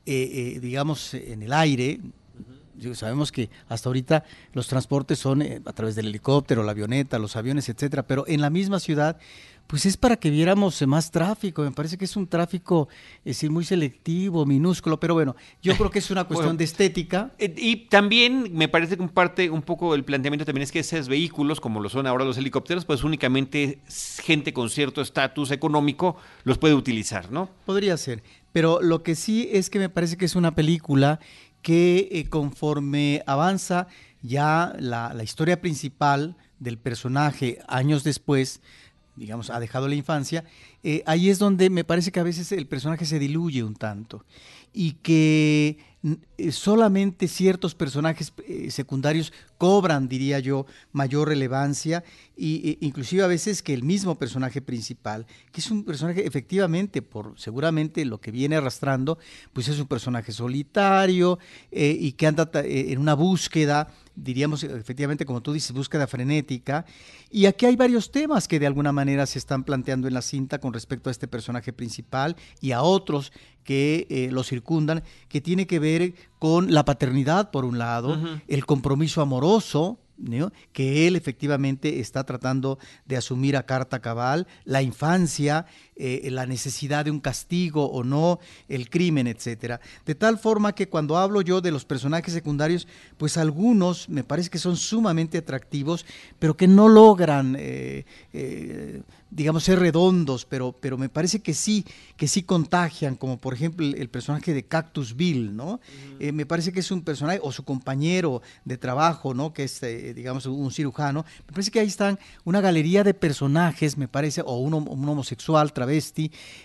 [0.05, 1.99] eh, digamos, en el aire.
[2.93, 7.69] Sabemos que hasta ahorita los transportes son a través del helicóptero, la avioneta, los aviones,
[7.69, 9.19] etcétera, pero en la misma ciudad,
[9.69, 11.61] pues es para que viéramos más tráfico.
[11.61, 15.91] Me parece que es un tráfico, es decir, muy selectivo, minúsculo, pero bueno, yo creo
[15.91, 17.31] que es una cuestión de estética.
[17.37, 21.07] Y también me parece que un parte, un poco el planteamiento también es que esos
[21.07, 23.79] vehículos, como lo son ahora los helicópteros, pues únicamente
[24.23, 27.51] gente con cierto estatus económico los puede utilizar, ¿no?
[27.67, 28.23] Podría ser.
[28.51, 31.19] Pero lo que sí es que me parece que es una película
[31.61, 33.85] que eh, conforme avanza
[34.21, 38.61] ya la, historia principal del personaje años después,
[39.19, 40.45] digamos, ha dejado la infancia,
[40.81, 44.25] eh, ahí es donde me parece que a veces el personaje se diluye un tanto
[44.71, 45.77] y que
[46.37, 52.03] eh, solamente ciertos personajes eh, secundarios cobran, diría yo, mayor relevancia
[52.37, 57.01] y, e, inclusive a veces que el mismo personaje principal, que es un personaje efectivamente,
[57.01, 59.17] por seguramente lo que viene arrastrando,
[59.51, 61.39] pues es un personaje solitario
[61.71, 63.89] y que anda en una búsqueda
[64.23, 66.85] diríamos efectivamente, como tú dices, búsqueda frenética.
[67.29, 70.59] Y aquí hay varios temas que de alguna manera se están planteando en la cinta
[70.59, 73.31] con respecto a este personaje principal y a otros
[73.63, 78.65] que eh, lo circundan, que tiene que ver con la paternidad, por un lado, el
[78.65, 79.99] compromiso amoroso,
[80.73, 87.05] que él efectivamente está tratando de asumir a carta cabal, la infancia, eh, la necesidad
[87.05, 89.79] de un castigo o no, el crimen, etcétera.
[90.05, 94.49] De tal forma que cuando hablo yo de los personajes secundarios, pues algunos me parece
[94.49, 96.05] que son sumamente atractivos,
[96.39, 99.01] pero que no logran, eh, eh,
[99.31, 101.85] digamos, ser redondos, pero, pero me parece que sí,
[102.17, 105.79] que sí contagian, como por ejemplo el, personaje de Cactus Bill, ¿no?
[106.19, 109.53] me parece que es un personaje, o su compañero de trabajo, ¿no?
[109.53, 109.79] Que es,
[110.15, 111.25] digamos, un cirujano.
[111.47, 115.71] Me parece que ahí están una galería de personajes, me parece, o un, un homosexual,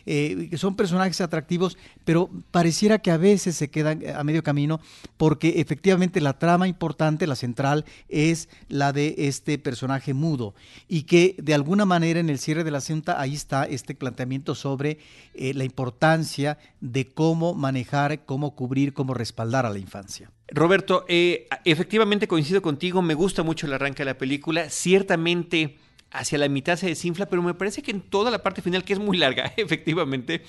[0.07, 4.81] eh, que son personajes atractivos, pero pareciera que a veces se quedan a medio camino
[5.16, 10.55] porque efectivamente la trama importante, la central, es la de este personaje mudo
[10.88, 14.54] y que de alguna manera en el cierre de la cinta ahí está este planteamiento
[14.54, 14.98] sobre
[15.34, 20.30] eh, la importancia de cómo manejar, cómo cubrir, cómo respaldar a la infancia.
[20.48, 25.78] Roberto, eh, efectivamente coincido contigo, me gusta mucho el arranque de la película, ciertamente
[26.14, 28.92] hacia la mitad se desinfla, pero me parece que en toda la parte final, que
[28.92, 30.42] es muy larga, efectivamente,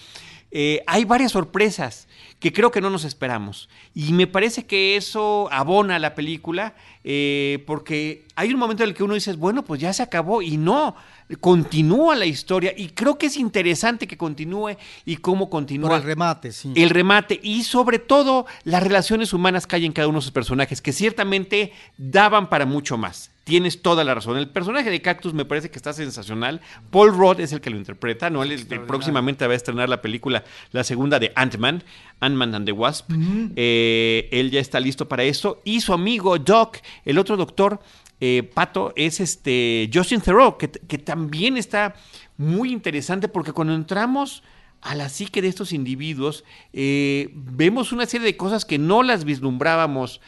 [0.57, 2.07] eh, hay varias sorpresas
[2.39, 3.67] que creo que no nos esperamos.
[3.93, 8.87] Y me parece que eso abona a la película, eh, porque hay un momento en
[8.87, 10.95] el que uno dice, bueno, pues ya se acabó, y no,
[11.41, 15.89] continúa la historia, y creo que es interesante que continúe y cómo continúa.
[15.89, 16.71] Por el remate, sí.
[16.73, 20.31] El remate, y sobre todo las relaciones humanas que hay en cada uno de sus
[20.31, 23.29] personajes, que ciertamente daban para mucho más.
[23.45, 24.37] Tienes toda la razón.
[24.37, 26.61] El personaje de Cactus me parece que está sensacional.
[26.89, 28.41] Paul Rudd es el que lo interpreta, ¿no?
[28.41, 31.83] Él próximamente va a estrenar la película, la segunda de Ant-Man,
[32.21, 33.11] Ant-Man and the Wasp.
[33.55, 35.61] Eh, él ya está listo para eso.
[35.63, 37.79] Y su amigo Doc, el otro doctor,
[38.19, 41.93] eh, Pato, es este Justin Theroux, que, que también está
[42.37, 44.41] muy interesante porque cuando entramos
[44.85, 49.25] a la psique de estos individuos, eh, vemos una serie de cosas que no las
[49.25, 50.21] vislumbrábamos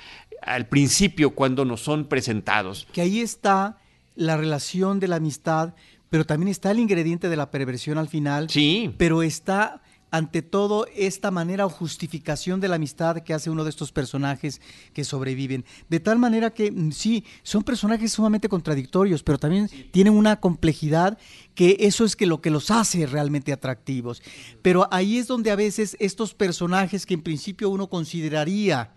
[0.47, 2.87] al principio cuando nos son presentados.
[2.93, 3.77] Que ahí está
[4.15, 5.75] la relación de la amistad,
[6.09, 8.49] pero también está el ingrediente de la perversión al final.
[8.49, 8.93] Sí.
[8.97, 13.69] Pero está ante todo esta manera o justificación de la amistad que hace uno de
[13.69, 14.61] estos personajes
[14.93, 15.65] que sobreviven.
[15.89, 21.17] De tal manera que mm, sí, son personajes sumamente contradictorios, pero también tienen una complejidad
[21.55, 24.21] que eso es que lo que los hace realmente atractivos.
[24.61, 28.93] Pero ahí es donde a veces estos personajes que en principio uno consideraría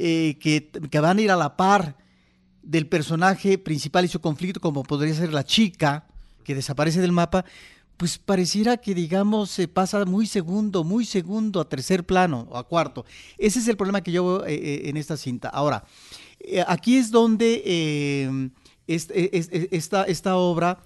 [0.00, 1.96] eh, que, van a ir a la par
[2.62, 6.06] del personaje principal y su conflicto, como podría ser la chica
[6.44, 7.44] que desaparece del mapa,
[7.96, 12.68] pues pareciera que, digamos, se pasa muy segundo, muy segundo a tercer plano o a
[12.68, 13.04] cuarto.
[13.38, 15.48] Ese es el problema que yo veo eh, eh, en esta cinta.
[15.48, 15.84] Ahora,
[16.68, 18.52] aquí es donde
[18.86, 20.80] esta, esta obra,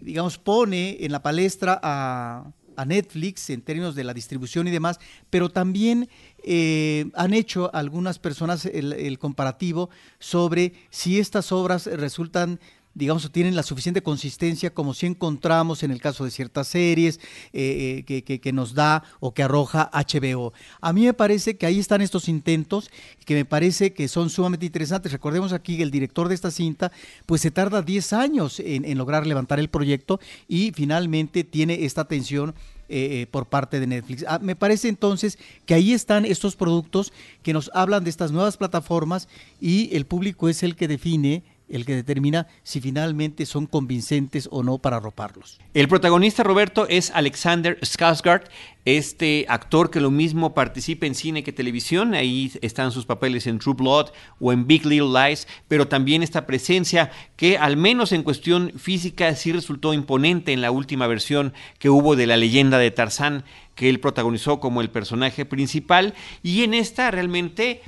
[0.00, 4.98] digamos, pone en la palestra a, a Netflix en términos de la distribución y demás,
[5.30, 6.08] pero también
[6.44, 12.60] eh, han hecho algunas personas el, comparativo sobre si estas obras resultan
[12.94, 17.20] digamos, tienen la suficiente consistencia como si encontramos en el caso de ciertas series
[17.52, 20.52] eh, eh, que, nos da o que arroja HBO.
[20.80, 22.90] A mí me parece que ahí están estos intentos
[23.24, 25.12] que me parece que son sumamente interesantes.
[25.12, 26.92] Recordemos aquí que el director de esta cinta
[27.24, 32.54] pues se tarda 10 años en, lograr levantar el proyecto y finalmente tiene esta atención
[32.88, 34.24] eh, por parte de Netflix.
[34.28, 38.58] Ah, me parece entonces que ahí están estos productos que nos hablan de estas nuevas
[38.58, 39.28] plataformas
[39.60, 44.62] y el público es el que define el que determina si finalmente son convincentes o
[44.62, 45.58] no para arroparlos.
[45.74, 48.44] El protagonista, Roberto, es Alexander Skarsgård,
[48.84, 53.58] este actor que lo mismo participa en cine que televisión, ahí están sus papeles en
[53.58, 58.22] True Blood o en Big Little Lies, pero también esta presencia que al menos en
[58.22, 62.90] cuestión física sí resultó imponente en la última versión que hubo de la leyenda de
[62.90, 67.82] Tarzán, que él protagonizó como el personaje principal, y en esta realmente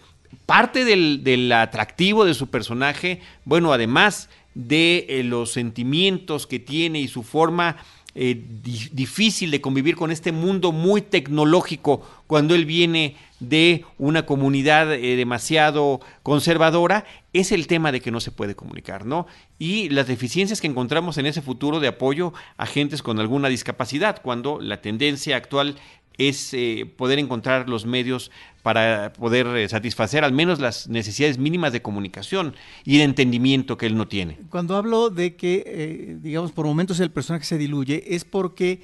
[0.46, 7.08] parte del, atractivo de su personaje, bueno, además de eh, los sentimientos que tiene y
[7.08, 7.76] su forma
[8.16, 8.40] eh,
[8.92, 15.16] difícil de convivir con este mundo muy tecnológico cuando él viene de una comunidad eh,
[15.16, 19.26] demasiado conservadora, es el tema de que no se puede comunicar, ¿no?
[19.58, 24.22] Y las deficiencias que encontramos en ese futuro de apoyo a gentes con alguna discapacidad,
[24.22, 25.76] cuando la tendencia actual
[26.18, 28.30] es eh, poder encontrar los medios
[28.62, 32.54] para poder eh, satisfacer al menos las necesidades mínimas de comunicación
[32.84, 34.38] y de entendimiento que él no tiene.
[34.48, 38.82] Cuando hablo de que, eh, digamos, por momentos el personaje se diluye, es porque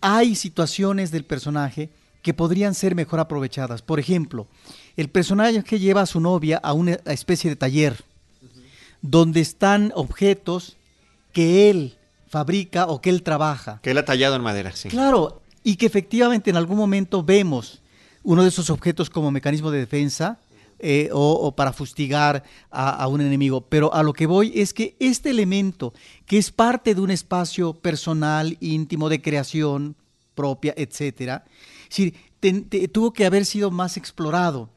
[0.00, 1.88] hay situaciones del personaje
[2.22, 3.82] que podrían ser mejor aprovechadas.
[3.82, 4.46] Por ejemplo,
[4.96, 8.02] el personaje que lleva a su novia a una especie de taller,
[9.00, 10.76] donde están objetos
[11.32, 11.96] que él
[12.28, 13.78] fabrica o que él trabaja.
[13.82, 14.88] Que él ha tallado en madera, sí.
[14.88, 17.82] Claro, y que efectivamente en algún momento vemos
[18.22, 20.38] uno de esos objetos como mecanismo de defensa
[20.78, 23.62] eh, o, para fustigar a, un enemigo.
[23.62, 25.94] Pero a lo que voy es que este elemento,
[26.26, 29.96] que es parte de un espacio personal, íntimo, de creación
[30.34, 31.44] propia, etcétera,
[32.92, 34.68] tuvo que haber sido más explorado.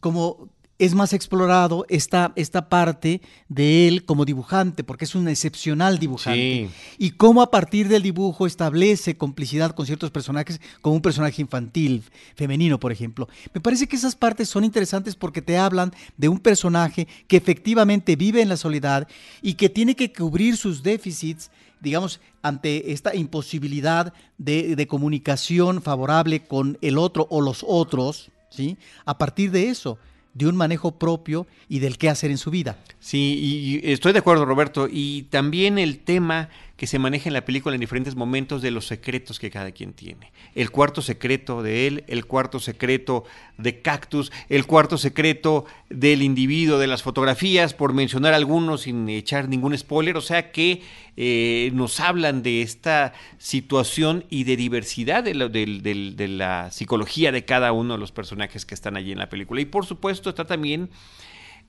[0.00, 0.48] Como
[0.84, 6.68] es más explorado esta, esta parte de él como dibujante, porque es un excepcional dibujante.
[6.98, 12.04] Y cómo a partir del dibujo establece complicidad con ciertos personajes, como un personaje infantil,
[12.34, 13.28] femenino, por ejemplo.
[13.54, 18.14] Me parece que esas partes son interesantes porque te hablan de un personaje que efectivamente
[18.14, 19.08] vive en la soledad
[19.40, 26.40] y que tiene que cubrir sus déficits digamos, ante esta imposibilidad de, de comunicación favorable
[26.40, 28.78] con el otro o los otros, ¿sí?
[29.04, 29.98] A partir de eso,
[30.34, 32.78] de un manejo propio y del qué hacer en su vida.
[33.00, 34.88] Sí, y estoy de acuerdo, Roberto.
[34.90, 36.50] Y también el tema
[36.86, 40.32] se maneja en la película en diferentes momentos de los secretos que cada quien tiene.
[40.54, 43.24] El cuarto secreto de él, el cuarto secreto
[43.58, 49.48] de Cactus, el cuarto secreto del individuo, de las fotografías, por mencionar algunos sin echar
[49.48, 50.16] ningún spoiler.
[50.16, 50.82] O sea que
[51.16, 57.72] eh, nos hablan de esta situación y de diversidad de, de la psicología de cada
[57.72, 59.60] uno de los personajes que están allí en la película.
[59.60, 60.90] Y por supuesto está también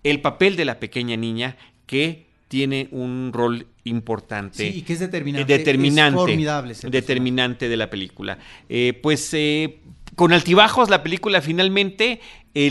[0.04, 4.72] el papel de la pequeña niña que tiene un rol importante.
[4.72, 5.58] Sí, que es determinante.
[5.58, 6.18] Determinante.
[6.18, 6.76] formidable.
[6.90, 8.38] Determinante de la película.
[8.70, 9.80] Eh, pues eh,
[10.16, 12.22] con altibajos la película finalmente,
[12.54, 12.68] eh,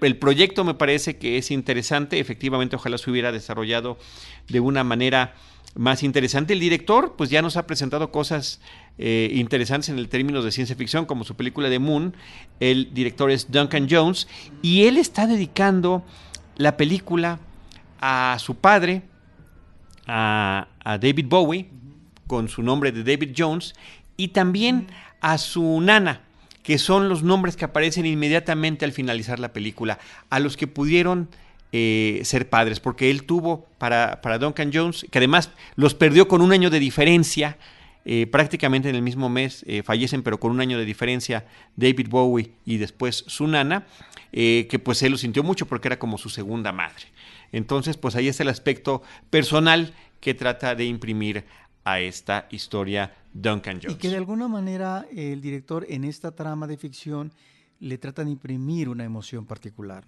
[0.00, 2.18] el, proyecto me parece que es interesante.
[2.18, 3.98] Efectivamente, ojalá se hubiera desarrollado
[4.48, 5.34] de una manera
[5.74, 6.52] más interesante.
[6.52, 8.60] El director, pues ya nos ha presentado cosas
[8.98, 12.14] interesantes en el términos de ciencia ficción, como su película de Moon.
[12.58, 14.28] El director es Duncan Jones
[14.62, 16.04] y él está dedicando
[16.56, 17.38] la película
[18.00, 19.02] a su padre,
[20.06, 20.66] a,
[21.00, 21.68] David Bowie,
[22.26, 23.74] con su nombre de David Jones,
[24.16, 24.88] y también
[25.20, 26.22] a su nana,
[26.62, 29.98] que son los nombres que aparecen inmediatamente al finalizar la película,
[30.30, 31.28] a los que pudieron
[31.72, 36.40] eh, ser padres, porque él tuvo para, para, Duncan Jones, que además los perdió con
[36.40, 37.58] un año de diferencia,
[38.06, 41.44] eh, prácticamente en el mismo mes eh, fallecen, pero con un año de diferencia
[41.76, 43.86] David Bowie y después su nana,
[44.32, 47.06] que pues él lo sintió mucho porque era como su segunda madre.
[47.52, 51.44] Entonces, pues ahí es el aspecto personal que trata de imprimir
[51.84, 53.96] a esta historia Duncan Jones.
[53.96, 57.32] Y que de alguna manera el director en esta trama de ficción
[57.80, 60.04] le trata de imprimir una emoción particular.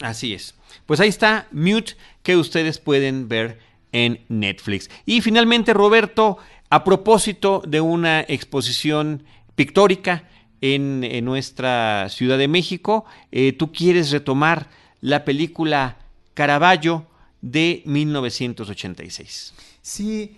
[0.00, 0.54] Así es.
[0.86, 3.58] Pues ahí está Mute que ustedes pueden ver
[3.92, 4.88] en Netflix.
[5.04, 6.38] Y finalmente, Roberto,
[6.70, 9.24] a propósito de una exposición
[9.56, 10.28] pictórica
[10.60, 14.68] en, nuestra Ciudad de México, eh, tú quieres retomar
[15.00, 15.98] la película
[16.36, 17.06] Caravaggio
[17.40, 19.54] de 1986.
[19.80, 20.36] Sí,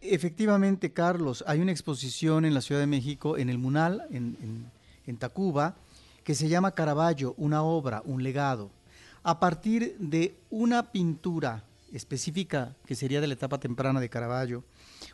[0.00, 5.76] efectivamente, Carlos, hay una exposición en la Ciudad de México, en el Munal, en, Tacuba,
[6.24, 8.70] que se llama Caravaggio, una obra, un legado,
[9.22, 14.64] a partir de una pintura específica que sería de la etapa temprana de Caravaggio,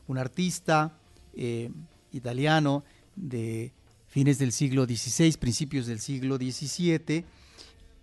[0.07, 0.93] un artista
[1.35, 1.69] eh,
[2.13, 2.85] italiano
[3.17, 3.73] de
[4.07, 7.25] fines del siglo XVI, principios del siglo XVII,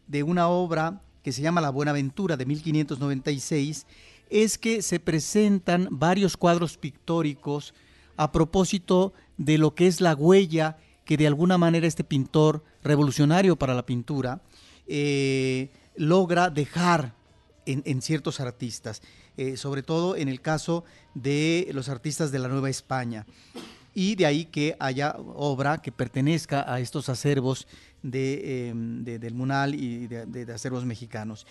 [0.07, 3.85] de una obra que se llama La Buenaventura de 1596,
[4.29, 7.73] es que se presentan varios cuadros pictóricos
[8.17, 13.55] a propósito de lo que es la huella que de alguna manera este pintor revolucionario
[13.55, 14.41] para la pintura
[14.87, 17.15] eh, logra dejar
[17.65, 19.01] en, ciertos artistas,
[19.37, 23.27] eh, sobre todo en el caso de los artistas de la Nueva España.
[23.99, 27.67] Y de ahí que haya obra que pertenezca a estos acervos
[28.01, 31.45] Em, de, del Munal y de, acervos mexicanos.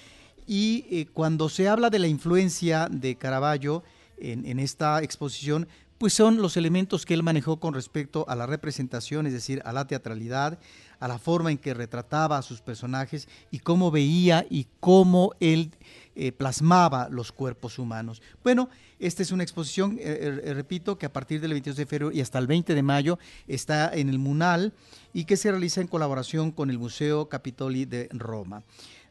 [0.47, 3.83] Y eh, cuando se habla de la influencia de Caravaggio
[4.17, 5.69] en, esta exposición,
[5.99, 9.73] pues son los elementos que él manejó con respecto a la representación, es decir, a
[9.73, 10.59] la teatralidad,
[11.01, 15.73] a la forma en que retrataba a sus personajes y cómo veía y cómo él
[16.17, 18.23] eh, plasmaba los cuerpos humanos.
[18.43, 22.13] Bueno, esta es una exposición, eh, eh, repito, que a partir del 22 de febrero
[22.13, 24.73] y hasta el 20 de mayo está en el Munal
[25.13, 28.63] y que se realiza en colaboración con el Museo Capitoli de Roma.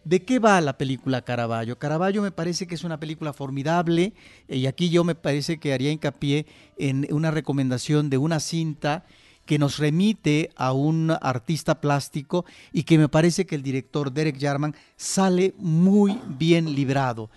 [0.03, 1.77] ¿De qué va la película Caravaggio?
[1.77, 4.13] Caravaggio me parece que es una película formidable
[4.47, 6.45] y aquí yo me parece que haría hincapié
[6.77, 9.05] en una recomendación de una cinta
[9.45, 14.39] que nos remite a un artista plástico y que me parece que el director Derek
[14.39, 17.29] Jarman sale muy bien librado.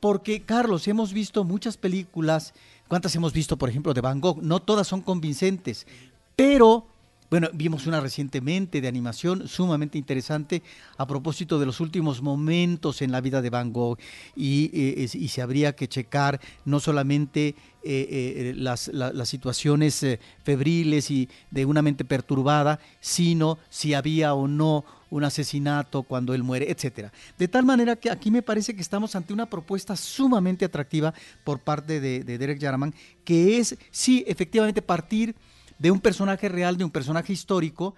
[0.00, 2.54] Porque, Carlos, hemos visto muchas películas,
[2.88, 4.42] ¿cuántas hemos visto, por ejemplo, de Van Gogh?
[4.42, 5.86] No todas son convincentes,
[6.34, 6.86] pero
[7.30, 10.62] bueno, vimos una recientemente de animación sumamente interesante
[10.96, 13.98] a propósito de los últimos momentos en la vida de Van Gogh
[14.36, 17.54] y, eh, se habría que checar no solamente eh,
[17.84, 18.90] eh, las,
[19.24, 20.04] situaciones
[20.44, 26.42] febriles y de una mente perturbada, sino si había o no un asesinato cuando él
[26.42, 27.12] muere, etcétera.
[27.38, 31.12] De tal manera que aquí me parece que estamos ante una propuesta sumamente atractiva
[31.44, 35.34] por parte de, de Derek Jarman, que es, sí, efectivamente partir
[35.78, 37.94] de un personaje real, de un personaje histórico,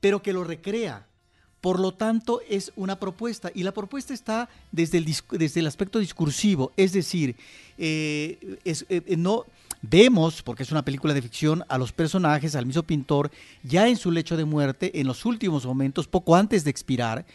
[0.00, 1.06] pero que lo recrea.
[1.60, 5.98] Por lo tanto, es una propuesta y la propuesta está desde el, desde el aspecto
[5.98, 7.34] discursivo, es decir,
[7.78, 9.44] eh, eh, no
[9.82, 13.30] vemos, porque es una película de ficción, a los personajes, al mismo pintor,
[13.64, 17.26] ya en su lecho de muerte, en los últimos momentos, poco antes de expirar,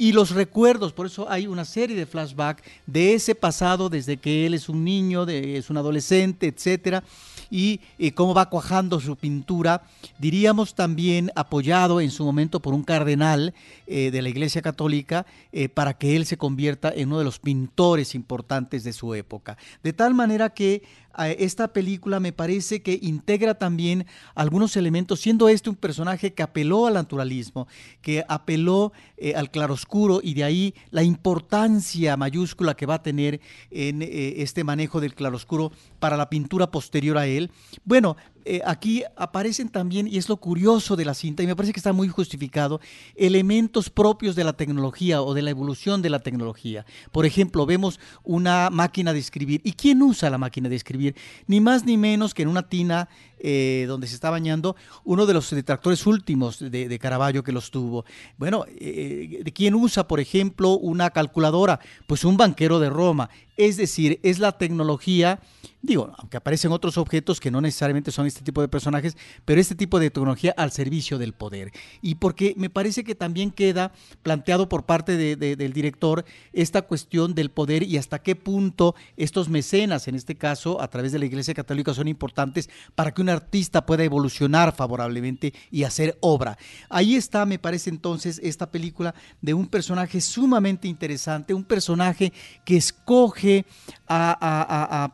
[0.00, 4.46] y los recuerdos, por eso hay una serie de flashbacks de ese pasado desde que
[4.46, 7.04] él es un niño, de, es un adolescente, etcétera,
[7.50, 9.82] y eh, cómo va cuajando su pintura,
[10.18, 13.52] diríamos también apoyado en su momento por un cardenal
[13.86, 17.38] eh, de la Iglesia Católica eh, para que él se convierta en uno de los
[17.38, 19.58] pintores importantes de su época.
[19.82, 20.82] De tal manera que
[21.28, 26.86] esta película me parece que integra también algunos elementos, siendo este un personaje que apeló
[26.86, 27.68] al naturalismo,
[28.00, 28.92] que apeló
[29.34, 33.40] al claroscuro y de ahí la importancia mayúscula que va a tener
[33.70, 37.50] en este manejo del claroscuro para la pintura posterior a él.
[37.84, 41.72] Bueno, eh, aquí aparecen también, y es lo curioso de la cinta, y me parece
[41.72, 42.80] que está muy justificado,
[43.14, 46.84] elementos propios de la tecnología o de la evolución de la tecnología.
[47.12, 49.60] Por ejemplo, vemos una máquina de escribir.
[49.64, 51.14] ¿Y quién usa la máquina de escribir?
[51.46, 53.08] Ni más ni menos que en una tina
[53.42, 58.04] eh, donde se está bañando, uno de los detractores últimos de, Caravaggio que los tuvo.
[58.36, 61.80] Bueno, eh, ¿de quién usa, por ejemplo, una calculadora?
[62.06, 63.30] Pues un banquero de Roma.
[63.60, 65.38] Es decir, es la tecnología,
[65.82, 69.74] digo, aunque aparecen otros objetos que no necesariamente son este tipo de personajes, pero este
[69.74, 71.70] tipo de tecnología al servicio del poder.
[72.00, 76.24] Y porque me parece que también queda planteado por parte del director
[76.54, 81.12] esta cuestión del poder y hasta qué punto estos mecenas, en este caso a través
[81.12, 86.18] de la Iglesia Católica, son importantes para que un artista pueda evolucionar favorablemente y hacer
[86.20, 86.58] obra.
[86.88, 92.32] Ahí está, me parece entonces, esta película de un personaje sumamente interesante, un personaje
[92.64, 93.64] que escoge
[94.06, 95.12] a,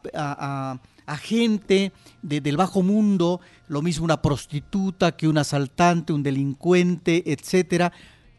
[1.06, 1.92] a gente
[2.22, 7.92] del bajo mundo, lo mismo una prostituta que un asaltante, un delincuente, etcétera,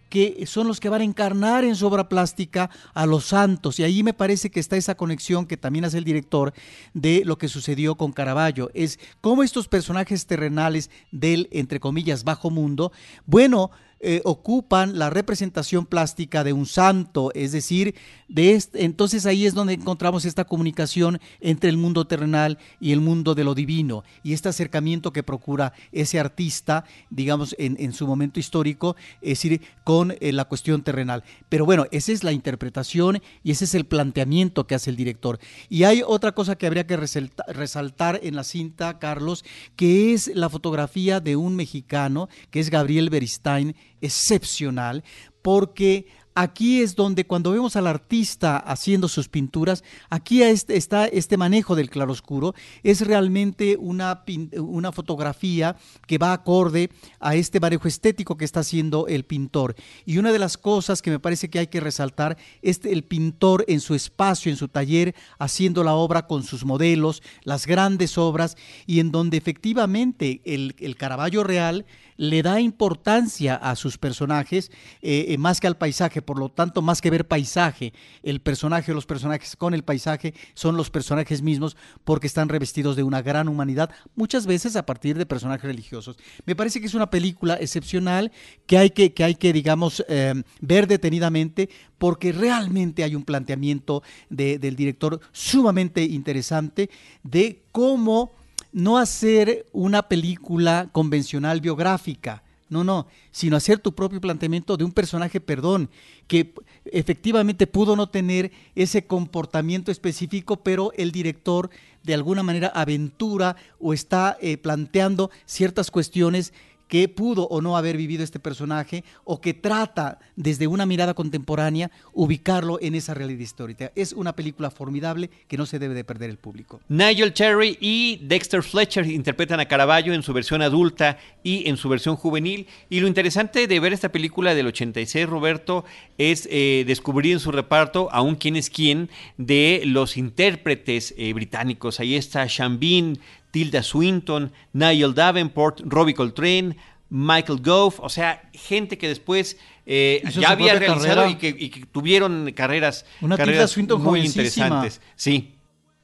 [0.09, 3.79] que son los que van a encarnar en su obra plástica a los santos.
[3.79, 6.53] Y ahí me parece que está esa conexión que también hace el director
[6.93, 8.71] de lo que sucedió con Caravaggio.
[8.73, 12.91] Es cómo estos personajes terrenales del, entre comillas, bajo mundo,
[13.25, 17.95] bueno, eh, ocupan la representación plástica de un santo, es decir,
[18.27, 23.01] de este, entonces ahí es donde encontramos esta comunicación entre el mundo terrenal y el
[23.01, 28.39] mundo de lo divino y este acercamiento que procura ese artista, digamos, en, su momento
[28.39, 31.23] histórico, es decir, con eh, la cuestión terrenal.
[31.49, 35.39] Pero bueno, esa es la interpretación y ese es el planteamiento que hace el director.
[35.69, 39.43] Y hay otra cosa que habría que resaltar en la cinta, Carlos,
[39.75, 45.03] que es la fotografía de un mexicano, que es Gabriel Beristain, excepcional
[45.41, 51.75] porque aquí es donde cuando vemos al artista haciendo sus pinturas, aquí está este manejo
[51.75, 54.23] del claroscuro, es realmente una,
[54.59, 59.75] una fotografía que va acorde a este manejo estético que está haciendo el pintor.
[60.05, 63.65] Y una de las cosas que me parece que hay que resaltar es el pintor
[63.67, 68.57] en su espacio, en su taller, haciendo la obra con sus modelos, las grandes obras,
[68.85, 71.85] y en donde efectivamente el, el Caravaggio real
[72.17, 76.81] le da importancia a sus personajes eh, eh, más que al paisaje, por lo tanto,
[76.81, 77.93] más que ver paisaje,
[78.23, 82.95] el personaje o los personajes con el paisaje son los personajes mismos porque están revestidos
[82.95, 86.17] de una gran humanidad, muchas veces a partir de personajes religiosos.
[86.45, 88.31] Me parece que es una película excepcional
[88.65, 94.03] que hay que, que, hay que digamos, eh, ver detenidamente porque realmente hay un planteamiento
[94.29, 96.89] del director sumamente interesante
[97.23, 98.31] de cómo
[98.71, 104.91] no hacer una película convencional biográfica, no, no, sino hacer tu propio planteamiento de un
[104.91, 105.89] personaje, perdón,
[106.27, 106.53] que
[106.85, 111.69] efectivamente pudo no tener ese comportamiento específico, pero el director
[112.03, 116.53] de alguna manera aventura o está eh, planteando ciertas cuestiones
[116.87, 121.91] que pudo o no haber vivido este personaje o que trata desde una mirada contemporánea
[122.13, 123.91] ubicarlo en esa realidad histórica.
[123.95, 126.79] Es una película formidable que no se debe de perder el público.
[126.89, 131.89] Nigel Cherry y Dexter Fletcher interpretan a Caravaggio en su versión adulta y en su
[131.89, 132.67] versión juvenil.
[132.89, 135.85] Y lo interesante de ver esta película del 86, Roberto,
[136.17, 141.99] es eh, descubrir en su reparto aún quién es quién de los intérpretes eh, británicos.
[141.99, 143.19] Ahí está Sean Bean,
[143.51, 146.75] Tilda Swinton, Nigel Davenport, Robbie Coltrane,
[147.09, 153.05] Michael Gove, o sea, gente que después eh, ya había realizado y que, tuvieron carreras,
[153.21, 155.01] Una Tilda Swinton muy interesantes.
[155.15, 155.53] Sí.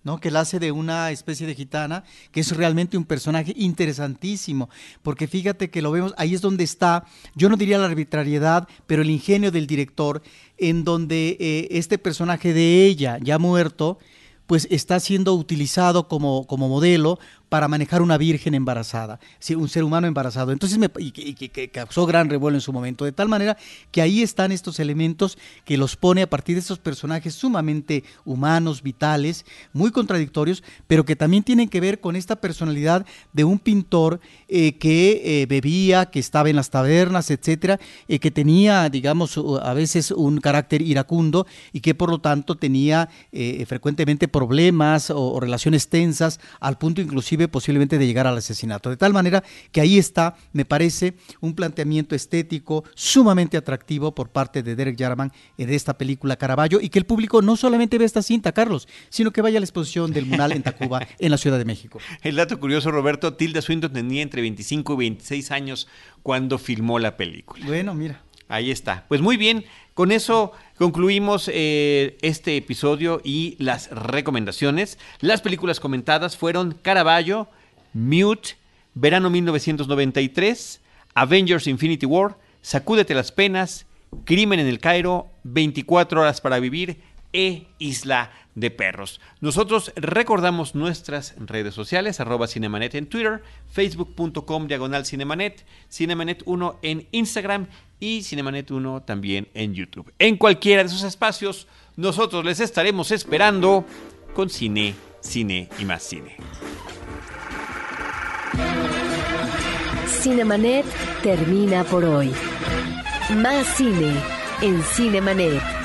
[0.04, 0.20] ¿no?
[0.20, 4.70] que la hace de una especie de gitana, que es realmente un personaje interesantísimo,
[5.02, 9.02] porque fíjate que lo vemos, ahí es donde está, yo no diría la arbitrariedad, pero
[9.02, 10.22] el ingenio del director,
[10.58, 13.98] en donde eh, este personaje de ella, ya muerto,
[14.48, 17.20] pues está siendo utilizado como, como modelo
[17.54, 19.20] para manejar una virgen embarazada,
[19.56, 20.52] un ser humano embarazado.
[20.52, 23.58] Entonces, me, y, que, causó gran revuelo en su momento, de tal manera
[23.92, 28.82] que ahí están estos elementos que los pone a partir de estos personajes sumamente humanos,
[28.82, 34.20] vitales, muy contradictorios, pero que también tienen que ver con esta personalidad de un pintor
[34.48, 39.74] eh, que eh, bebía, que estaba en las tabernas, etcétera, eh, que tenía, digamos, a
[39.76, 43.10] veces un carácter iracundo y que por lo tanto tenía
[43.68, 48.90] frecuentemente problemas o relaciones tensas, al punto inclusive posiblemente de llegar al asesinato.
[48.90, 54.64] De tal manera que ahí está, me parece, un planteamiento estético sumamente atractivo por parte
[54.64, 58.22] de Derek Jarman en esta película Caravaggio y que el público no solamente ve esta
[58.22, 61.58] cinta, Carlos, sino que vaya a la exposición del Munal en Tacuba, en la Ciudad
[61.58, 62.00] de México.
[62.22, 65.88] El dato curioso, Roberto, Tilda Swinton tenía entre 25 y 26 años
[66.22, 67.66] cuando filmó la película.
[67.66, 68.22] Bueno, mira.
[68.50, 69.06] Ahí está.
[69.08, 74.98] Pues muy bien, con eso concluimos eh, este episodio y las recomendaciones.
[75.20, 77.48] Las películas comentadas fueron Caravaggio,
[77.94, 78.58] Mute,
[78.96, 80.82] Verano 1993,
[81.16, 83.86] Avengers Infinity War, Sacúdete las penas,
[84.24, 87.02] Crimen en el Cairo, 24 horas para vivir
[87.34, 89.20] e Isla de Perros.
[89.42, 97.06] Nosotros recordamos nuestras redes sociales, arroba Cinemanet en Twitter, facebook.com diagonal Cinemanet, Cinemanet 1 en
[97.12, 97.68] Instagram
[98.04, 100.12] y Cinemanet 1 también en YouTube.
[100.20, 103.86] En cualquiera de esos espacios, nosotros les estaremos esperando
[104.34, 106.36] con cine, cine y más cine.
[110.22, 110.86] Cinemanet
[111.22, 112.34] termina por hoy.
[113.38, 114.14] Más cine
[114.62, 115.83] en Cinemanet.